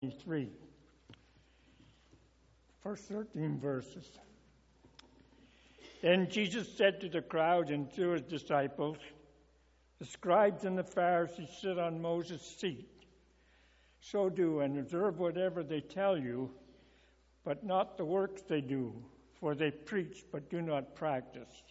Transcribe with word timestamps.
23. 0.00 0.48
First 2.82 3.04
13 3.08 3.58
verses. 3.58 4.06
Then 6.02 6.30
Jesus 6.30 6.72
said 6.76 7.00
to 7.00 7.08
the 7.08 7.20
crowd 7.20 7.70
and 7.70 7.92
to 7.94 8.10
his 8.10 8.22
disciples, 8.22 8.98
The 9.98 10.06
scribes 10.06 10.64
and 10.64 10.78
the 10.78 10.84
Pharisees 10.84 11.48
sit 11.60 11.78
on 11.78 12.00
Moses' 12.00 12.42
seat. 12.42 12.88
So 14.00 14.28
do 14.28 14.60
and 14.60 14.78
observe 14.78 15.18
whatever 15.18 15.64
they 15.64 15.80
tell 15.80 16.16
you, 16.16 16.50
but 17.44 17.64
not 17.64 17.96
the 17.96 18.04
works 18.04 18.42
they 18.42 18.60
do, 18.60 18.94
for 19.40 19.56
they 19.56 19.72
preach 19.72 20.24
but 20.30 20.48
do 20.48 20.62
not 20.62 20.94
practice. 20.94 21.64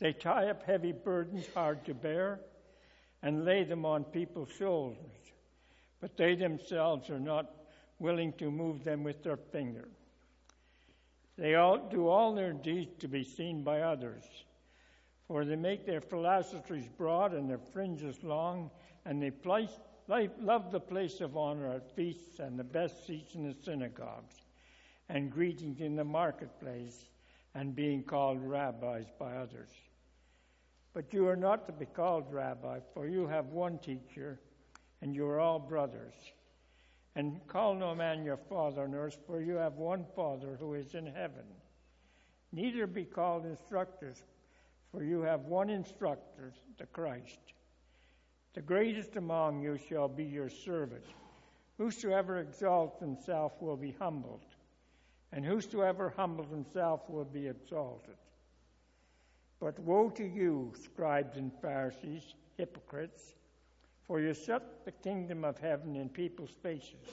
They 0.00 0.12
tie 0.12 0.48
up 0.48 0.64
heavy 0.64 0.92
burdens 0.92 1.46
hard 1.54 1.84
to 1.84 1.94
bear 1.94 2.40
and 3.22 3.44
lay 3.44 3.62
them 3.62 3.84
on 3.84 4.02
people's 4.02 4.50
shoulders, 4.58 5.25
but 6.00 6.16
they 6.16 6.34
themselves 6.34 7.10
are 7.10 7.20
not 7.20 7.50
willing 7.98 8.32
to 8.34 8.50
move 8.50 8.84
them 8.84 9.02
with 9.02 9.22
their 9.22 9.36
finger. 9.36 9.88
They 11.38 11.54
all 11.54 11.78
do 11.78 12.08
all 12.08 12.34
their 12.34 12.52
deeds 12.52 12.94
to 13.00 13.08
be 13.08 13.24
seen 13.24 13.62
by 13.62 13.80
others, 13.80 14.24
for 15.26 15.44
they 15.44 15.56
make 15.56 15.84
their 15.84 16.00
phylacteries 16.00 16.88
broad 16.96 17.32
and 17.34 17.48
their 17.48 17.58
fringes 17.58 18.22
long, 18.22 18.70
and 19.04 19.22
they 19.22 19.30
place, 19.30 19.70
love 20.08 20.70
the 20.70 20.80
place 20.80 21.20
of 21.20 21.36
honor 21.36 21.72
at 21.72 21.94
feasts 21.94 22.38
and 22.38 22.58
the 22.58 22.64
best 22.64 23.06
seats 23.06 23.34
in 23.34 23.42
the 23.42 23.54
synagogues, 23.64 24.34
and 25.08 25.30
greetings 25.30 25.80
in 25.80 25.96
the 25.96 26.04
marketplace, 26.04 27.10
and 27.54 27.74
being 27.74 28.02
called 28.02 28.38
rabbis 28.42 29.06
by 29.18 29.36
others. 29.36 29.70
But 30.92 31.12
you 31.12 31.28
are 31.28 31.36
not 31.36 31.66
to 31.66 31.72
be 31.72 31.86
called 31.86 32.32
rabbi, 32.32 32.80
for 32.94 33.06
you 33.06 33.26
have 33.26 33.46
one 33.46 33.78
teacher, 33.78 34.38
and 35.06 35.14
you 35.14 35.24
are 35.24 35.38
all 35.38 35.60
brothers. 35.60 36.14
And 37.14 37.40
call 37.46 37.76
no 37.76 37.94
man 37.94 38.24
your 38.24 38.36
father 38.36 38.82
on 38.82 38.92
earth, 38.92 39.16
for 39.24 39.40
you 39.40 39.54
have 39.54 39.74
one 39.74 40.04
Father 40.16 40.56
who 40.58 40.74
is 40.74 40.96
in 40.96 41.06
heaven. 41.06 41.44
Neither 42.50 42.88
be 42.88 43.04
called 43.04 43.46
instructors, 43.46 44.20
for 44.90 45.04
you 45.04 45.22
have 45.22 45.42
one 45.42 45.70
instructor, 45.70 46.52
the 46.76 46.86
Christ. 46.86 47.38
The 48.54 48.62
greatest 48.62 49.14
among 49.14 49.62
you 49.62 49.78
shall 49.88 50.08
be 50.08 50.24
your 50.24 50.48
servant. 50.48 51.04
Whosoever 51.78 52.40
exalts 52.40 52.98
himself 52.98 53.52
will 53.60 53.76
be 53.76 53.94
humbled, 54.00 54.44
and 55.32 55.44
whosoever 55.44 56.12
humbles 56.16 56.50
himself 56.50 57.08
will 57.08 57.24
be 57.24 57.46
exalted. 57.46 58.16
But 59.60 59.78
woe 59.78 60.10
to 60.10 60.26
you, 60.26 60.72
scribes 60.82 61.36
and 61.36 61.52
Pharisees, 61.62 62.34
hypocrites, 62.58 63.36
for 64.06 64.20
you 64.20 64.34
shut 64.34 64.84
the 64.84 64.92
kingdom 64.92 65.44
of 65.44 65.58
heaven 65.58 65.96
in 65.96 66.08
people's 66.08 66.54
faces. 66.62 67.06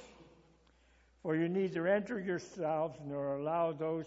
For 1.21 1.35
you 1.35 1.49
neither 1.49 1.87
enter 1.87 2.19
yourselves 2.19 2.99
nor 3.05 3.37
allow 3.37 3.71
those 3.71 4.05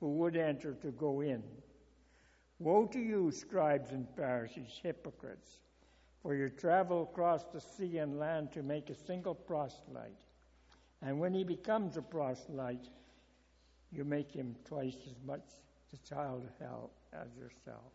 who 0.00 0.10
would 0.18 0.36
enter 0.36 0.74
to 0.74 0.90
go 0.92 1.22
in. 1.22 1.42
Woe 2.60 2.86
to 2.86 2.98
you, 2.98 3.30
scribes 3.30 3.90
and 3.92 4.06
Pharisees, 4.16 4.80
hypocrites, 4.82 5.60
for 6.22 6.34
you 6.34 6.50
travel 6.50 7.04
across 7.04 7.44
the 7.44 7.60
sea 7.60 7.98
and 7.98 8.18
land 8.18 8.52
to 8.52 8.62
make 8.62 8.90
a 8.90 8.94
single 8.94 9.34
proselyte. 9.34 10.18
And 11.00 11.20
when 11.20 11.32
he 11.32 11.44
becomes 11.44 11.96
a 11.96 12.02
proselyte, 12.02 12.88
you 13.92 14.04
make 14.04 14.30
him 14.32 14.56
twice 14.64 14.96
as 15.06 15.16
much 15.24 15.44
the 15.90 15.98
child 15.98 16.44
of 16.44 16.66
hell 16.66 16.90
as 17.12 17.28
yourself. 17.36 17.92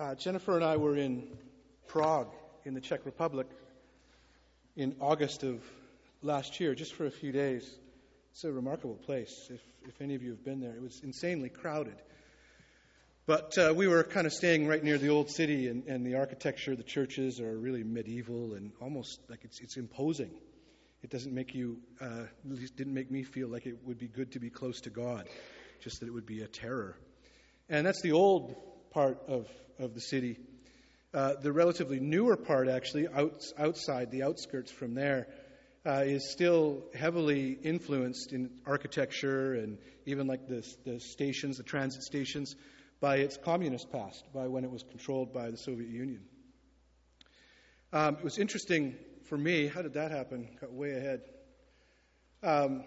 Uh, 0.00 0.14
Jennifer 0.14 0.56
and 0.56 0.64
I 0.64 0.78
were 0.78 0.96
in 0.96 1.28
Prague 1.86 2.32
in 2.64 2.72
the 2.72 2.80
Czech 2.80 3.04
Republic 3.04 3.46
in 4.74 4.96
August 4.98 5.42
of 5.42 5.62
last 6.22 6.58
year, 6.58 6.74
just 6.74 6.94
for 6.94 7.04
a 7.04 7.10
few 7.10 7.32
days. 7.32 7.70
It's 8.32 8.44
a 8.44 8.50
remarkable 8.50 8.94
place. 8.94 9.48
If, 9.50 9.60
if 9.86 10.00
any 10.00 10.14
of 10.14 10.22
you 10.22 10.30
have 10.30 10.42
been 10.42 10.58
there, 10.58 10.74
it 10.74 10.80
was 10.80 11.02
insanely 11.04 11.50
crowded. 11.50 11.96
But 13.26 13.58
uh, 13.58 13.74
we 13.76 13.88
were 13.88 14.02
kind 14.02 14.26
of 14.26 14.32
staying 14.32 14.66
right 14.66 14.82
near 14.82 14.96
the 14.96 15.10
old 15.10 15.30
city, 15.30 15.68
and, 15.68 15.86
and 15.86 16.06
the 16.06 16.14
architecture, 16.14 16.74
the 16.74 16.82
churches 16.82 17.38
are 17.38 17.58
really 17.58 17.84
medieval 17.84 18.54
and 18.54 18.72
almost 18.80 19.20
like 19.28 19.40
it's, 19.44 19.60
it's 19.60 19.76
imposing. 19.76 20.30
It 21.02 21.10
doesn't 21.10 21.34
make 21.34 21.54
you, 21.54 21.76
uh, 22.00 22.22
at 22.22 22.30
least 22.50 22.74
didn't 22.74 22.94
make 22.94 23.10
me 23.10 23.22
feel 23.22 23.48
like 23.48 23.66
it 23.66 23.76
would 23.84 23.98
be 23.98 24.08
good 24.08 24.32
to 24.32 24.38
be 24.40 24.48
close 24.48 24.80
to 24.80 24.88
God, 24.88 25.28
just 25.82 26.00
that 26.00 26.06
it 26.06 26.12
would 26.12 26.24
be 26.24 26.40
a 26.40 26.48
terror. 26.48 26.96
And 27.68 27.86
that's 27.86 28.00
the 28.00 28.12
old 28.12 28.56
part 28.90 29.18
of, 29.28 29.48
of 29.78 29.94
the 29.94 30.00
city. 30.00 30.38
Uh, 31.12 31.34
the 31.42 31.52
relatively 31.52 31.98
newer 31.98 32.36
part, 32.36 32.68
actually, 32.68 33.08
out, 33.08 33.42
outside 33.58 34.10
the 34.10 34.22
outskirts 34.22 34.70
from 34.70 34.94
there, 34.94 35.26
uh, 35.86 36.02
is 36.04 36.30
still 36.30 36.84
heavily 36.94 37.58
influenced 37.62 38.32
in 38.32 38.50
architecture 38.66 39.54
and 39.54 39.78
even 40.06 40.26
like 40.26 40.46
the, 40.46 40.66
the 40.84 41.00
stations, 41.00 41.56
the 41.56 41.62
transit 41.62 42.02
stations, 42.02 42.54
by 43.00 43.16
its 43.16 43.38
communist 43.38 43.90
past, 43.90 44.22
by 44.34 44.46
when 44.46 44.62
it 44.62 44.70
was 44.70 44.82
controlled 44.82 45.32
by 45.32 45.50
the 45.50 45.56
Soviet 45.56 45.88
Union. 45.88 46.20
Um, 47.92 48.16
it 48.16 48.24
was 48.24 48.38
interesting 48.38 48.94
for 49.24 49.38
me. 49.38 49.66
How 49.66 49.82
did 49.82 49.94
that 49.94 50.10
happen? 50.10 50.48
Got 50.60 50.72
way 50.72 50.92
ahead. 50.92 51.22
Um, 52.42 52.84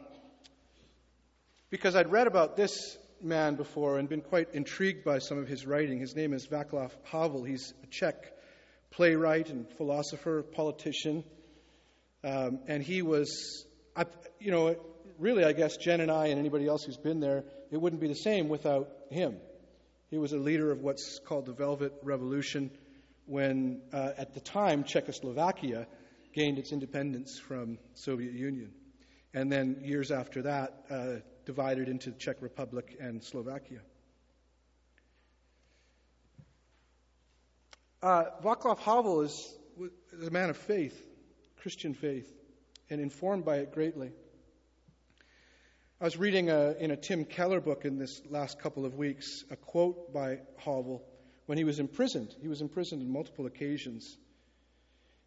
because 1.69 1.95
I'd 1.95 2.11
read 2.11 2.27
about 2.27 2.55
this 2.55 2.97
man 3.23 3.55
before 3.55 3.97
and 3.97 4.09
been 4.09 4.21
quite 4.21 4.53
intrigued 4.53 5.03
by 5.03 5.19
some 5.19 5.37
of 5.37 5.47
his 5.47 5.65
writing. 5.65 5.99
His 5.99 6.15
name 6.15 6.33
is 6.33 6.45
Václav 6.47 6.91
Havel. 7.03 7.43
He's 7.43 7.73
a 7.83 7.87
Czech 7.87 8.15
playwright 8.91 9.49
and 9.49 9.67
philosopher, 9.77 10.43
politician. 10.43 11.23
Um, 12.23 12.59
and 12.67 12.83
he 12.83 13.01
was, 13.01 13.65
you 14.39 14.51
know, 14.51 14.75
really, 15.17 15.43
I 15.43 15.53
guess 15.53 15.77
Jen 15.77 16.01
and 16.01 16.11
I 16.11 16.27
and 16.27 16.39
anybody 16.39 16.67
else 16.67 16.83
who's 16.83 16.97
been 16.97 17.19
there, 17.19 17.43
it 17.71 17.77
wouldn't 17.77 18.01
be 18.01 18.07
the 18.07 18.13
same 18.15 18.49
without 18.49 18.89
him. 19.09 19.37
He 20.09 20.17
was 20.17 20.31
a 20.31 20.37
leader 20.37 20.71
of 20.71 20.81
what's 20.81 21.19
called 21.25 21.45
the 21.45 21.53
Velvet 21.53 21.93
Revolution 22.03 22.69
when, 23.25 23.81
uh, 23.91 24.11
at 24.17 24.33
the 24.33 24.41
time, 24.41 24.83
Czechoslovakia 24.83 25.87
gained 26.33 26.59
its 26.59 26.71
independence 26.71 27.39
from 27.39 27.77
Soviet 27.93 28.33
Union. 28.33 28.71
And 29.33 29.51
then 29.51 29.81
years 29.83 30.11
after 30.11 30.43
that, 30.43 30.85
uh, 30.91 31.15
divided 31.45 31.89
into 31.89 32.11
the 32.11 32.17
Czech 32.17 32.41
Republic 32.41 32.95
and 32.99 33.23
Slovakia. 33.23 33.79
Uh, 38.01 38.25
Václav 38.43 38.79
Havel 38.79 39.21
is, 39.21 39.55
is 40.11 40.27
a 40.27 40.31
man 40.31 40.49
of 40.49 40.57
faith, 40.57 41.01
Christian 41.57 41.93
faith, 41.93 42.29
and 42.89 42.99
informed 42.99 43.45
by 43.45 43.57
it 43.57 43.73
greatly. 43.73 44.11
I 46.01 46.03
was 46.03 46.17
reading 46.17 46.49
a, 46.49 46.75
in 46.79 46.91
a 46.91 46.97
Tim 46.97 47.23
Keller 47.23 47.61
book 47.61 47.85
in 47.85 47.97
this 47.97 48.21
last 48.29 48.59
couple 48.59 48.85
of 48.85 48.95
weeks 48.95 49.45
a 49.49 49.55
quote 49.55 50.13
by 50.13 50.39
Havel 50.57 51.01
when 51.45 51.57
he 51.57 51.63
was 51.63 51.79
imprisoned. 51.79 52.35
He 52.41 52.49
was 52.49 52.59
imprisoned 52.59 53.01
on 53.01 53.09
multiple 53.09 53.45
occasions. 53.45 54.17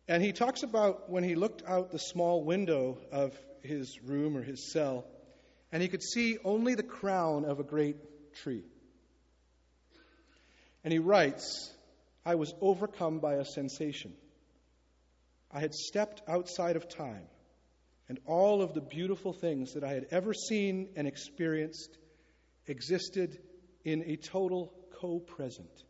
And 0.06 0.22
he 0.22 0.32
talks 0.32 0.62
about 0.62 1.08
when 1.08 1.24
he 1.24 1.34
looked 1.34 1.62
out 1.66 1.92
the 1.92 1.98
small 1.98 2.44
window 2.44 2.98
of 3.10 3.34
his 3.62 3.98
room 4.02 4.36
or 4.36 4.42
his 4.42 4.70
cell 4.70 5.06
and 5.76 5.82
he 5.82 5.90
could 5.90 6.02
see 6.02 6.38
only 6.42 6.74
the 6.74 6.82
crown 6.82 7.44
of 7.44 7.60
a 7.60 7.62
great 7.62 7.96
tree. 8.32 8.62
And 10.82 10.90
he 10.90 10.98
writes, 10.98 11.70
I 12.24 12.36
was 12.36 12.54
overcome 12.62 13.18
by 13.18 13.34
a 13.34 13.44
sensation. 13.44 14.14
I 15.52 15.60
had 15.60 15.74
stepped 15.74 16.22
outside 16.26 16.76
of 16.76 16.88
time, 16.88 17.26
and 18.08 18.18
all 18.24 18.62
of 18.62 18.72
the 18.72 18.80
beautiful 18.80 19.34
things 19.34 19.74
that 19.74 19.84
I 19.84 19.92
had 19.92 20.06
ever 20.10 20.32
seen 20.32 20.88
and 20.96 21.06
experienced 21.06 21.98
existed 22.66 23.38
in 23.84 24.02
a 24.06 24.16
total 24.16 24.72
co 24.98 25.18
present, 25.18 25.84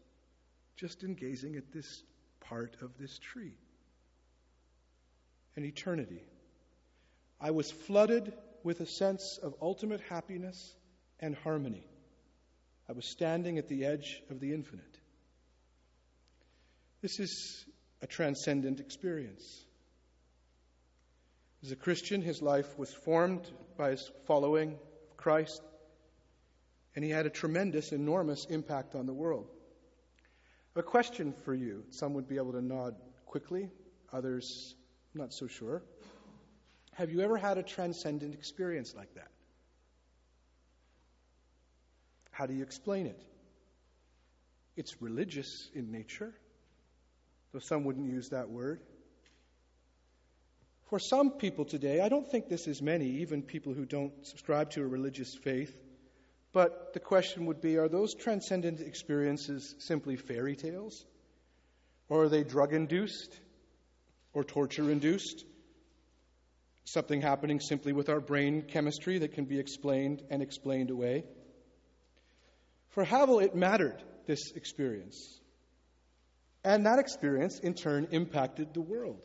just 0.75 1.05
in 1.05 1.15
gazing 1.15 1.55
at 1.55 1.71
this 1.71 2.03
part 2.41 2.77
of 2.83 2.99
this 2.99 3.21
tree. 3.21 3.55
An 5.55 5.65
eternity. 5.65 6.25
I 7.41 7.53
was 7.53 7.71
flooded 7.71 8.33
with 8.63 8.81
a 8.81 8.87
sense 8.87 9.39
of 9.43 9.55
ultimate 9.61 10.01
happiness 10.01 10.75
and 11.21 11.35
harmony. 11.35 11.87
I 12.89 12.93
was 12.93 13.11
standing 13.11 13.59
at 13.59 13.69
the 13.69 13.85
edge 13.85 14.23
of 14.31 14.41
the 14.41 14.53
infinite. 14.53 14.99
This 17.03 17.19
is 17.21 17.65
a 18.03 18.07
transcendent 18.07 18.81
experience. 18.81 19.65
As 21.63 21.73
a 21.73 21.77
Christian, 21.77 22.23
his 22.23 22.43
life 22.43 22.79
was 22.79 22.93
formed 22.93 23.51
by 23.77 23.91
his 23.91 24.11
following 24.27 24.73
of 24.73 25.17
Christ, 25.17 25.63
and 26.95 27.05
he 27.05 27.11
had 27.11 27.27
a 27.27 27.31
tremendous, 27.31 27.93
enormous 27.93 28.45
impact 28.47 28.95
on 28.95 29.07
the 29.07 29.15
world. 29.15 29.49
A 30.77 30.83
question 30.83 31.33
for 31.45 31.55
you. 31.55 31.85
Some 31.91 32.15
would 32.15 32.29
be 32.29 32.37
able 32.37 32.53
to 32.53 32.61
nod 32.61 32.95
quickly, 33.25 33.71
others, 34.13 34.75
not 35.15 35.33
so 35.33 35.47
sure. 35.47 35.83
Have 36.97 37.11
you 37.11 37.21
ever 37.21 37.37
had 37.37 37.59
a 37.59 37.63
transcendent 37.63 38.33
experience 38.33 38.95
like 38.97 39.13
that? 39.17 39.29
How 42.31 42.47
do 42.47 42.55
you 42.55 42.63
explain 42.63 43.07
it? 43.07 43.23
It's 44.77 45.03
religious 45.03 45.69
in 45.75 45.93
nature, 45.93 46.33
though 47.53 47.59
some 47.59 47.85
wouldn't 47.85 48.11
use 48.11 48.31
that 48.31 48.49
word. 48.49 48.81
For 50.89 50.99
some 50.99 51.33
people 51.33 51.67
today, 51.67 52.01
I 52.01 52.09
don't 52.09 52.31
think 52.31 52.49
this 52.49 52.67
is 52.67 52.81
many, 52.81 53.21
even 53.21 53.43
people 53.43 53.75
who 53.75 53.85
don't 53.85 54.13
subscribe 54.27 54.71
to 54.71 54.83
a 54.83 54.87
religious 54.87 55.35
faith, 55.35 55.77
but 56.55 56.95
the 56.95 57.01
question 57.01 57.45
would 57.45 57.61
be 57.61 57.77
are 57.77 57.89
those 57.89 58.15
transcendent 58.15 58.81
experiences 58.81 59.75
simply 59.81 60.17
fairy 60.17 60.57
tales? 60.57 61.05
Or 62.09 62.23
are 62.25 62.29
they 62.31 62.43
drug 62.43 62.73
induced 62.73 63.39
or 64.33 64.45
torture 64.45 64.91
induced? 64.91 65.45
Something 66.87 67.21
happening 67.21 67.59
simply 67.59 67.93
with 67.93 68.09
our 68.09 68.21
brain 68.21 68.63
chemistry 68.63 69.19
that 69.19 69.33
can 69.33 69.45
be 69.45 69.59
explained 69.59 70.23
and 70.31 70.41
explained 70.41 70.91
away? 70.91 71.25
For 72.91 73.03
Havel, 73.03 73.41
it 73.41 73.57
mattered, 73.57 74.01
this 74.27 74.53
experience. 74.55 75.41
And 76.63 76.87
that 76.87 77.01
experience, 77.01 77.59
in 77.59 77.75
turn, 77.75 78.07
impacted 78.13 78.73
the 78.73 78.81
world 78.81 79.21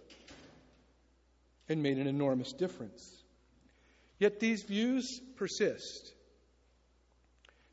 and 1.70 1.84
made 1.84 2.00
an 2.00 2.08
enormous 2.08 2.52
difference. 2.52 3.24
Yet 4.18 4.40
these 4.40 4.64
views 4.64 5.22
persist. 5.36 6.16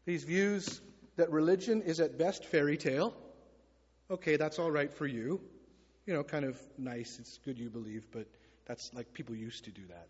These 0.05 0.25
views 0.25 0.83
that 1.17 1.31
religion 1.31 1.81
is 1.81 1.99
at 1.99 2.19
best 2.19 2.45
fairy 2.45 2.77
tale. 2.77 3.17
Okay, 4.11 4.37
that's 4.37 4.59
all 4.59 4.71
right 4.71 4.93
for 4.93 5.07
you. 5.07 5.41
You 6.05 6.13
know, 6.13 6.25
kind 6.25 6.45
of 6.45 6.61
nice. 6.77 7.19
It's 7.19 7.39
good 7.39 7.59
you 7.59 7.71
believe, 7.71 8.07
but 8.13 8.27
that's 8.69 8.91
like 8.95 9.13
people 9.13 9.35
used 9.35 9.65
to 9.65 9.73
do 9.73 9.83
that. 9.89 10.07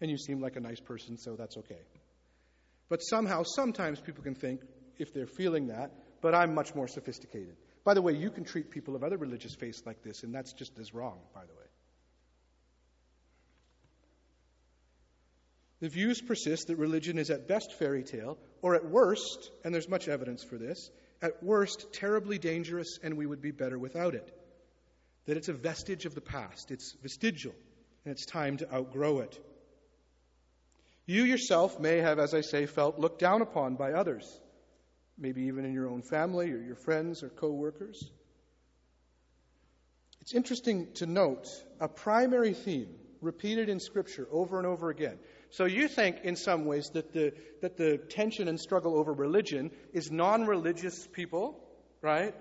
And 0.00 0.10
you 0.10 0.18
seem 0.18 0.40
like 0.40 0.56
a 0.56 0.60
nice 0.60 0.80
person, 0.80 1.16
so 1.16 1.36
that's 1.36 1.56
okay. 1.56 1.80
But 2.88 2.98
somehow, 2.98 3.44
sometimes 3.44 4.00
people 4.00 4.22
can 4.22 4.34
think, 4.34 4.60
if 4.98 5.14
they're 5.14 5.26
feeling 5.26 5.68
that, 5.68 5.92
but 6.20 6.34
I'm 6.34 6.54
much 6.54 6.74
more 6.74 6.88
sophisticated. 6.88 7.56
By 7.84 7.94
the 7.94 8.02
way, 8.02 8.12
you 8.12 8.30
can 8.30 8.44
treat 8.44 8.70
people 8.70 8.96
of 8.96 9.04
other 9.04 9.16
religious 9.16 9.54
faiths 9.54 9.82
like 9.86 10.02
this, 10.02 10.22
and 10.24 10.34
that's 10.34 10.52
just 10.52 10.78
as 10.78 10.92
wrong, 10.92 11.18
by 11.34 11.42
the 11.42 11.52
way. 11.52 11.66
The 15.80 15.88
views 15.88 16.20
persist 16.20 16.66
that 16.66 16.76
religion 16.76 17.18
is 17.18 17.30
at 17.30 17.46
best 17.46 17.72
fairy 17.78 18.02
tale, 18.02 18.36
or 18.62 18.74
at 18.74 18.84
worst, 18.84 19.50
and 19.64 19.72
there's 19.72 19.88
much 19.88 20.08
evidence 20.08 20.42
for 20.42 20.58
this, 20.58 20.90
at 21.22 21.42
worst, 21.42 21.86
terribly 21.92 22.38
dangerous, 22.38 22.98
and 23.02 23.16
we 23.16 23.26
would 23.26 23.40
be 23.40 23.52
better 23.52 23.78
without 23.78 24.14
it. 24.14 24.32
That 25.28 25.36
it's 25.36 25.50
a 25.50 25.52
vestige 25.52 26.06
of 26.06 26.14
the 26.14 26.22
past, 26.22 26.70
it's 26.70 26.92
vestigial, 27.02 27.54
and 28.06 28.12
it's 28.12 28.24
time 28.24 28.56
to 28.56 28.74
outgrow 28.74 29.18
it. 29.18 29.38
You 31.04 31.24
yourself 31.24 31.78
may 31.78 31.98
have, 31.98 32.18
as 32.18 32.32
I 32.32 32.40
say, 32.40 32.64
felt 32.64 32.98
looked 32.98 33.18
down 33.18 33.42
upon 33.42 33.76
by 33.76 33.92
others, 33.92 34.40
maybe 35.18 35.42
even 35.42 35.66
in 35.66 35.74
your 35.74 35.90
own 35.90 36.00
family 36.00 36.50
or 36.50 36.56
your 36.56 36.76
friends 36.76 37.22
or 37.22 37.28
co 37.28 37.50
workers. 37.50 38.10
It's 40.22 40.32
interesting 40.32 40.88
to 40.94 41.04
note 41.04 41.46
a 41.78 41.88
primary 41.88 42.54
theme 42.54 42.88
repeated 43.20 43.68
in 43.68 43.80
Scripture 43.80 44.26
over 44.32 44.56
and 44.56 44.66
over 44.66 44.88
again. 44.88 45.18
So 45.50 45.66
you 45.66 45.88
think, 45.88 46.20
in 46.24 46.36
some 46.36 46.64
ways, 46.64 46.88
that 46.94 47.12
the, 47.12 47.34
that 47.60 47.76
the 47.76 47.98
tension 47.98 48.48
and 48.48 48.58
struggle 48.58 48.96
over 48.96 49.12
religion 49.12 49.72
is 49.92 50.10
non 50.10 50.46
religious 50.46 51.06
people, 51.06 51.62
right? 52.00 52.34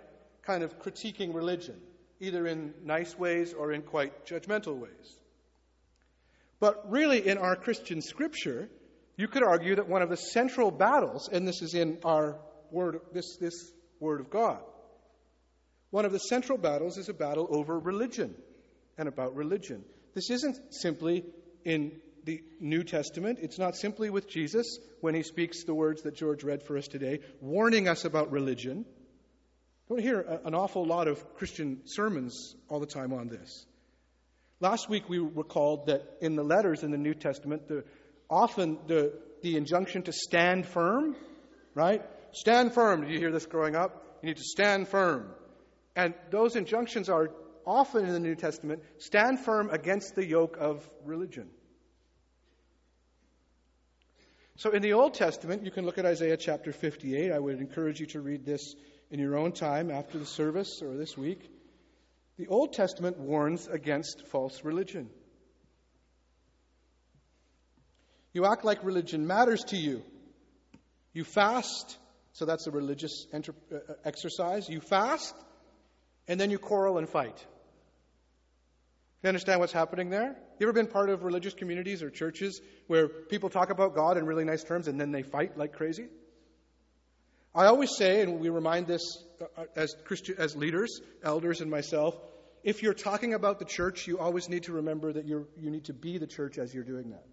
Kind 0.43 0.63
of 0.63 0.79
critiquing 0.79 1.35
religion, 1.35 1.75
either 2.19 2.47
in 2.47 2.73
nice 2.83 3.17
ways 3.17 3.53
or 3.53 3.71
in 3.71 3.81
quite 3.81 4.25
judgmental 4.25 4.77
ways. 4.77 5.17
But 6.59 6.89
really, 6.89 7.27
in 7.27 7.37
our 7.37 7.55
Christian 7.55 8.01
scripture, 8.01 8.69
you 9.15 9.27
could 9.27 9.43
argue 9.43 9.75
that 9.75 9.87
one 9.87 10.01
of 10.01 10.09
the 10.09 10.17
central 10.17 10.71
battles, 10.71 11.29
and 11.31 11.47
this 11.47 11.61
is 11.61 11.73
in 11.73 11.99
our 12.03 12.39
word, 12.71 12.99
this, 13.13 13.37
this 13.37 13.71
word 13.99 14.19
of 14.19 14.29
God, 14.29 14.59
one 15.89 16.05
of 16.05 16.11
the 16.11 16.19
central 16.19 16.57
battles 16.57 16.97
is 16.97 17.09
a 17.09 17.13
battle 17.13 17.47
over 17.49 17.79
religion 17.79 18.35
and 18.97 19.07
about 19.07 19.35
religion. 19.35 19.83
This 20.13 20.29
isn't 20.29 20.73
simply 20.73 21.23
in 21.63 21.93
the 22.25 22.43
New 22.59 22.83
Testament. 22.83 23.39
It's 23.41 23.57
not 23.57 23.75
simply 23.75 24.09
with 24.09 24.27
Jesus 24.27 24.79
when 24.99 25.15
he 25.15 25.23
speaks 25.23 25.63
the 25.63 25.73
words 25.73 26.01
that 26.01 26.15
George 26.15 26.43
read 26.43 26.61
for 26.61 26.77
us 26.77 26.87
today, 26.87 27.21
warning 27.39 27.87
us 27.87 28.03
about 28.03 28.31
religion. 28.31 28.85
Don't 29.89 30.01
hear 30.01 30.19
an 30.43 30.53
awful 30.53 30.85
lot 30.85 31.07
of 31.07 31.35
Christian 31.35 31.81
sermons 31.85 32.55
all 32.67 32.79
the 32.79 32.85
time 32.85 33.13
on 33.13 33.29
this. 33.29 33.65
Last 34.59 34.89
week 34.89 35.07
we 35.07 35.19
recalled 35.19 35.85
that 35.85 36.17
in 36.19 36.35
the 36.35 36.43
letters 36.43 36.83
in 36.83 36.91
the 36.91 36.97
New 36.97 37.13
Testament, 37.13 37.67
the, 37.67 37.85
often 38.29 38.79
the, 38.87 39.13
the 39.43 39.55
injunction 39.55 40.01
to 40.03 40.11
stand 40.11 40.65
firm, 40.65 41.15
right? 41.73 42.01
Stand 42.33 42.73
firm. 42.73 43.01
Did 43.01 43.11
you 43.11 43.19
hear 43.19 43.31
this 43.31 43.45
growing 43.45 43.75
up? 43.75 44.19
You 44.21 44.27
need 44.27 44.37
to 44.37 44.43
stand 44.43 44.89
firm. 44.89 45.29
And 45.95 46.13
those 46.31 46.55
injunctions 46.55 47.07
are 47.07 47.29
often 47.65 48.05
in 48.05 48.11
the 48.11 48.19
New 48.19 48.35
Testament 48.35 48.83
stand 48.97 49.39
firm 49.39 49.69
against 49.69 50.15
the 50.15 50.25
yoke 50.25 50.57
of 50.59 50.87
religion. 51.05 51.49
So 54.57 54.71
in 54.71 54.81
the 54.81 54.93
Old 54.93 55.13
Testament, 55.13 55.63
you 55.63 55.71
can 55.71 55.85
look 55.85 55.99
at 55.99 56.05
Isaiah 56.05 56.35
chapter 56.35 56.73
58. 56.73 57.31
I 57.31 57.37
would 57.37 57.59
encourage 57.59 57.99
you 57.99 58.07
to 58.07 58.21
read 58.21 58.43
this 58.43 58.73
in 59.09 59.19
your 59.19 59.37
own 59.37 59.51
time 59.51 59.91
after 59.91 60.17
the 60.17 60.25
service 60.25 60.81
or 60.81 60.95
this 60.95 61.17
week. 61.17 61.49
The 62.37 62.47
Old 62.47 62.73
Testament 62.73 63.17
warns 63.17 63.67
against 63.67 64.27
false 64.27 64.63
religion. 64.63 65.09
You 68.33 68.45
act 68.45 68.63
like 68.63 68.83
religion 68.83 69.25
matters 69.25 69.63
to 69.69 69.77
you. 69.77 70.03
You 71.13 71.23
fast, 71.23 71.97
so 72.33 72.45
that's 72.45 72.67
a 72.67 72.71
religious 72.71 73.25
enter- 73.33 73.55
uh, 73.73 73.93
exercise. 74.05 74.69
You 74.69 74.81
fast, 74.81 75.33
and 76.27 76.39
then 76.39 76.51
you 76.51 76.59
quarrel 76.59 76.99
and 76.99 77.09
fight. 77.09 77.43
You 79.23 79.29
understand 79.29 79.59
what's 79.59 79.73
happening 79.73 80.11
there? 80.11 80.35
You 80.59 80.67
ever 80.67 80.73
been 80.73 80.87
part 80.87 81.09
of 81.09 81.23
religious 81.23 81.55
communities 81.55 82.03
or 82.03 82.11
churches 82.11 82.61
where 82.85 83.07
people 83.07 83.49
talk 83.49 83.71
about 83.71 83.95
God 83.95 84.17
in 84.17 84.27
really 84.27 84.45
nice 84.45 84.63
terms 84.63 84.87
and 84.87 85.01
then 85.01 85.11
they 85.11 85.23
fight 85.23 85.57
like 85.57 85.73
crazy? 85.73 86.07
I 87.57 87.65
always 87.65 87.89
say, 87.97 88.21
and 88.21 88.39
we 88.39 88.49
remind 88.49 88.85
this 88.85 89.01
uh, 89.41 89.63
as 89.75 89.95
Christian, 90.05 90.35
as 90.37 90.55
leaders, 90.55 91.01
elders, 91.23 91.59
and 91.59 91.71
myself, 91.71 92.15
if 92.63 92.83
you're 92.83 92.93
talking 92.93 93.33
about 93.33 93.57
the 93.57 93.65
church, 93.65 94.05
you 94.05 94.19
always 94.19 94.47
need 94.47 94.63
to 94.63 94.73
remember 94.73 95.11
that 95.11 95.25
you 95.25 95.47
you 95.59 95.71
need 95.71 95.85
to 95.85 95.93
be 95.93 96.19
the 96.19 96.27
church 96.27 96.59
as 96.59 96.71
you're 96.71 96.83
doing 96.83 97.09
that. 97.09 97.25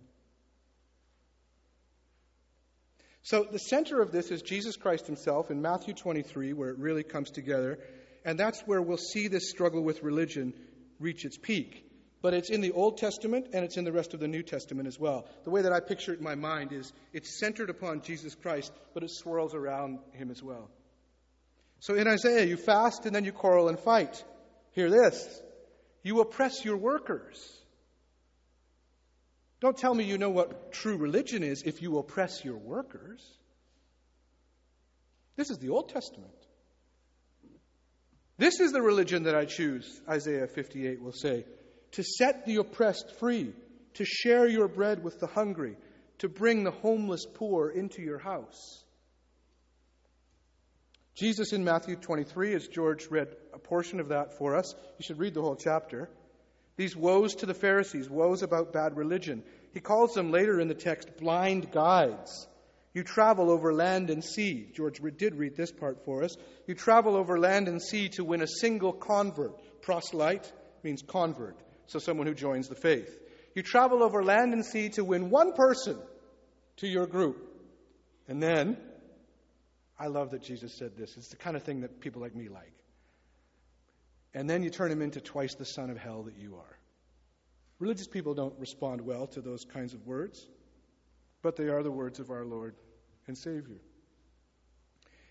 So 3.22 3.46
the 3.50 3.58
center 3.58 4.00
of 4.00 4.12
this 4.12 4.30
is 4.30 4.40
Jesus 4.40 4.76
Christ 4.76 5.06
himself 5.06 5.50
in 5.50 5.60
Matthew 5.60 5.92
23, 5.92 6.54
where 6.54 6.70
it 6.70 6.78
really 6.78 7.02
comes 7.02 7.30
together. 7.30 7.78
And 8.24 8.38
that's 8.38 8.60
where 8.62 8.80
we'll 8.80 8.96
see 8.96 9.28
this 9.28 9.50
struggle 9.50 9.82
with 9.82 10.02
religion 10.02 10.54
reach 10.98 11.26
its 11.26 11.36
peak. 11.36 11.84
But 12.24 12.32
it's 12.32 12.48
in 12.48 12.62
the 12.62 12.72
Old 12.72 12.96
Testament 12.96 13.48
and 13.52 13.66
it's 13.66 13.76
in 13.76 13.84
the 13.84 13.92
rest 13.92 14.14
of 14.14 14.20
the 14.20 14.26
New 14.26 14.42
Testament 14.42 14.88
as 14.88 14.98
well. 14.98 15.26
The 15.44 15.50
way 15.50 15.60
that 15.60 15.74
I 15.74 15.80
picture 15.80 16.14
it 16.14 16.20
in 16.20 16.24
my 16.24 16.36
mind 16.36 16.72
is 16.72 16.90
it's 17.12 17.38
centered 17.38 17.68
upon 17.68 18.00
Jesus 18.00 18.34
Christ, 18.34 18.72
but 18.94 19.02
it 19.02 19.10
swirls 19.10 19.54
around 19.54 19.98
him 20.12 20.30
as 20.30 20.42
well. 20.42 20.70
So 21.80 21.96
in 21.96 22.08
Isaiah, 22.08 22.46
you 22.46 22.56
fast 22.56 23.04
and 23.04 23.14
then 23.14 23.26
you 23.26 23.32
quarrel 23.32 23.68
and 23.68 23.78
fight. 23.78 24.24
Hear 24.72 24.88
this 24.88 25.42
you 26.02 26.22
oppress 26.22 26.64
your 26.64 26.78
workers. 26.78 27.36
Don't 29.60 29.76
tell 29.76 29.94
me 29.94 30.04
you 30.04 30.16
know 30.16 30.30
what 30.30 30.72
true 30.72 30.96
religion 30.96 31.42
is 31.42 31.60
if 31.66 31.82
you 31.82 31.98
oppress 31.98 32.42
your 32.42 32.56
workers. 32.56 33.22
This 35.36 35.50
is 35.50 35.58
the 35.58 35.68
Old 35.68 35.90
Testament. 35.90 36.32
This 38.38 38.60
is 38.60 38.72
the 38.72 38.80
religion 38.80 39.24
that 39.24 39.34
I 39.34 39.44
choose, 39.44 40.00
Isaiah 40.08 40.46
58 40.46 41.02
will 41.02 41.12
say 41.12 41.44
to 41.94 42.02
set 42.02 42.44
the 42.44 42.56
oppressed 42.56 43.18
free, 43.18 43.52
to 43.94 44.04
share 44.04 44.46
your 44.48 44.68
bread 44.68 45.02
with 45.02 45.20
the 45.20 45.26
hungry, 45.26 45.76
to 46.18 46.28
bring 46.28 46.64
the 46.64 46.70
homeless 46.70 47.26
poor 47.34 47.70
into 47.70 48.02
your 48.02 48.18
house. 48.18 48.84
Jesus 51.14 51.52
in 51.52 51.62
Matthew 51.62 51.94
23, 51.94 52.54
as 52.54 52.66
George 52.66 53.06
read 53.08 53.28
a 53.52 53.58
portion 53.58 54.00
of 54.00 54.08
that 54.08 54.36
for 54.36 54.56
us, 54.56 54.74
you 54.98 55.04
should 55.04 55.18
read 55.18 55.34
the 55.34 55.42
whole 55.42 55.54
chapter. 55.54 56.10
These 56.76 56.96
woes 56.96 57.36
to 57.36 57.46
the 57.46 57.54
Pharisees, 57.54 58.10
woes 58.10 58.42
about 58.42 58.72
bad 58.72 58.96
religion. 58.96 59.44
He 59.72 59.80
calls 59.80 60.12
them 60.14 60.32
later 60.32 60.58
in 60.58 60.66
the 60.66 60.74
text 60.74 61.16
blind 61.16 61.70
guides. 61.70 62.48
You 62.94 63.04
travel 63.04 63.50
over 63.50 63.72
land 63.72 64.10
and 64.10 64.24
sea. 64.24 64.68
George 64.74 65.00
did 65.16 65.36
read 65.36 65.56
this 65.56 65.70
part 65.70 66.04
for 66.04 66.24
us. 66.24 66.36
You 66.66 66.74
travel 66.74 67.14
over 67.14 67.38
land 67.38 67.68
and 67.68 67.80
sea 67.80 68.08
to 68.10 68.24
win 68.24 68.42
a 68.42 68.48
single 68.48 68.92
convert. 68.92 69.52
Proselyte 69.82 70.52
means 70.82 71.02
convert, 71.02 71.56
so 71.86 71.98
someone 71.98 72.26
who 72.26 72.34
joins 72.34 72.68
the 72.68 72.74
faith. 72.74 73.20
You 73.54 73.62
travel 73.62 74.02
over 74.02 74.22
land 74.24 74.52
and 74.52 74.64
sea 74.64 74.88
to 74.90 75.04
win 75.04 75.30
one 75.30 75.52
person 75.52 75.98
to 76.78 76.88
your 76.88 77.06
group. 77.06 77.50
And 78.26 78.42
then 78.42 78.76
I 79.98 80.08
love 80.08 80.30
that 80.32 80.42
Jesus 80.42 80.74
said 80.74 80.96
this. 80.96 81.16
It's 81.16 81.28
the 81.28 81.36
kind 81.36 81.56
of 81.56 81.62
thing 81.62 81.82
that 81.82 82.00
people 82.00 82.20
like 82.22 82.34
me 82.34 82.48
like. 82.48 82.72
And 84.34 84.50
then 84.50 84.62
you 84.62 84.70
turn 84.70 84.90
him 84.90 85.02
into 85.02 85.20
twice 85.20 85.54
the 85.54 85.64
son 85.64 85.90
of 85.90 85.96
hell 85.96 86.24
that 86.24 86.36
you 86.36 86.56
are. 86.56 86.78
Religious 87.78 88.08
people 88.08 88.34
don't 88.34 88.58
respond 88.58 89.00
well 89.00 89.26
to 89.28 89.40
those 89.40 89.64
kinds 89.64 89.94
of 89.94 90.06
words, 90.06 90.44
but 91.42 91.56
they 91.56 91.68
are 91.68 91.82
the 91.82 91.90
words 91.90 92.18
of 92.18 92.30
our 92.30 92.44
Lord 92.44 92.74
and 93.26 93.38
Savior. 93.38 93.80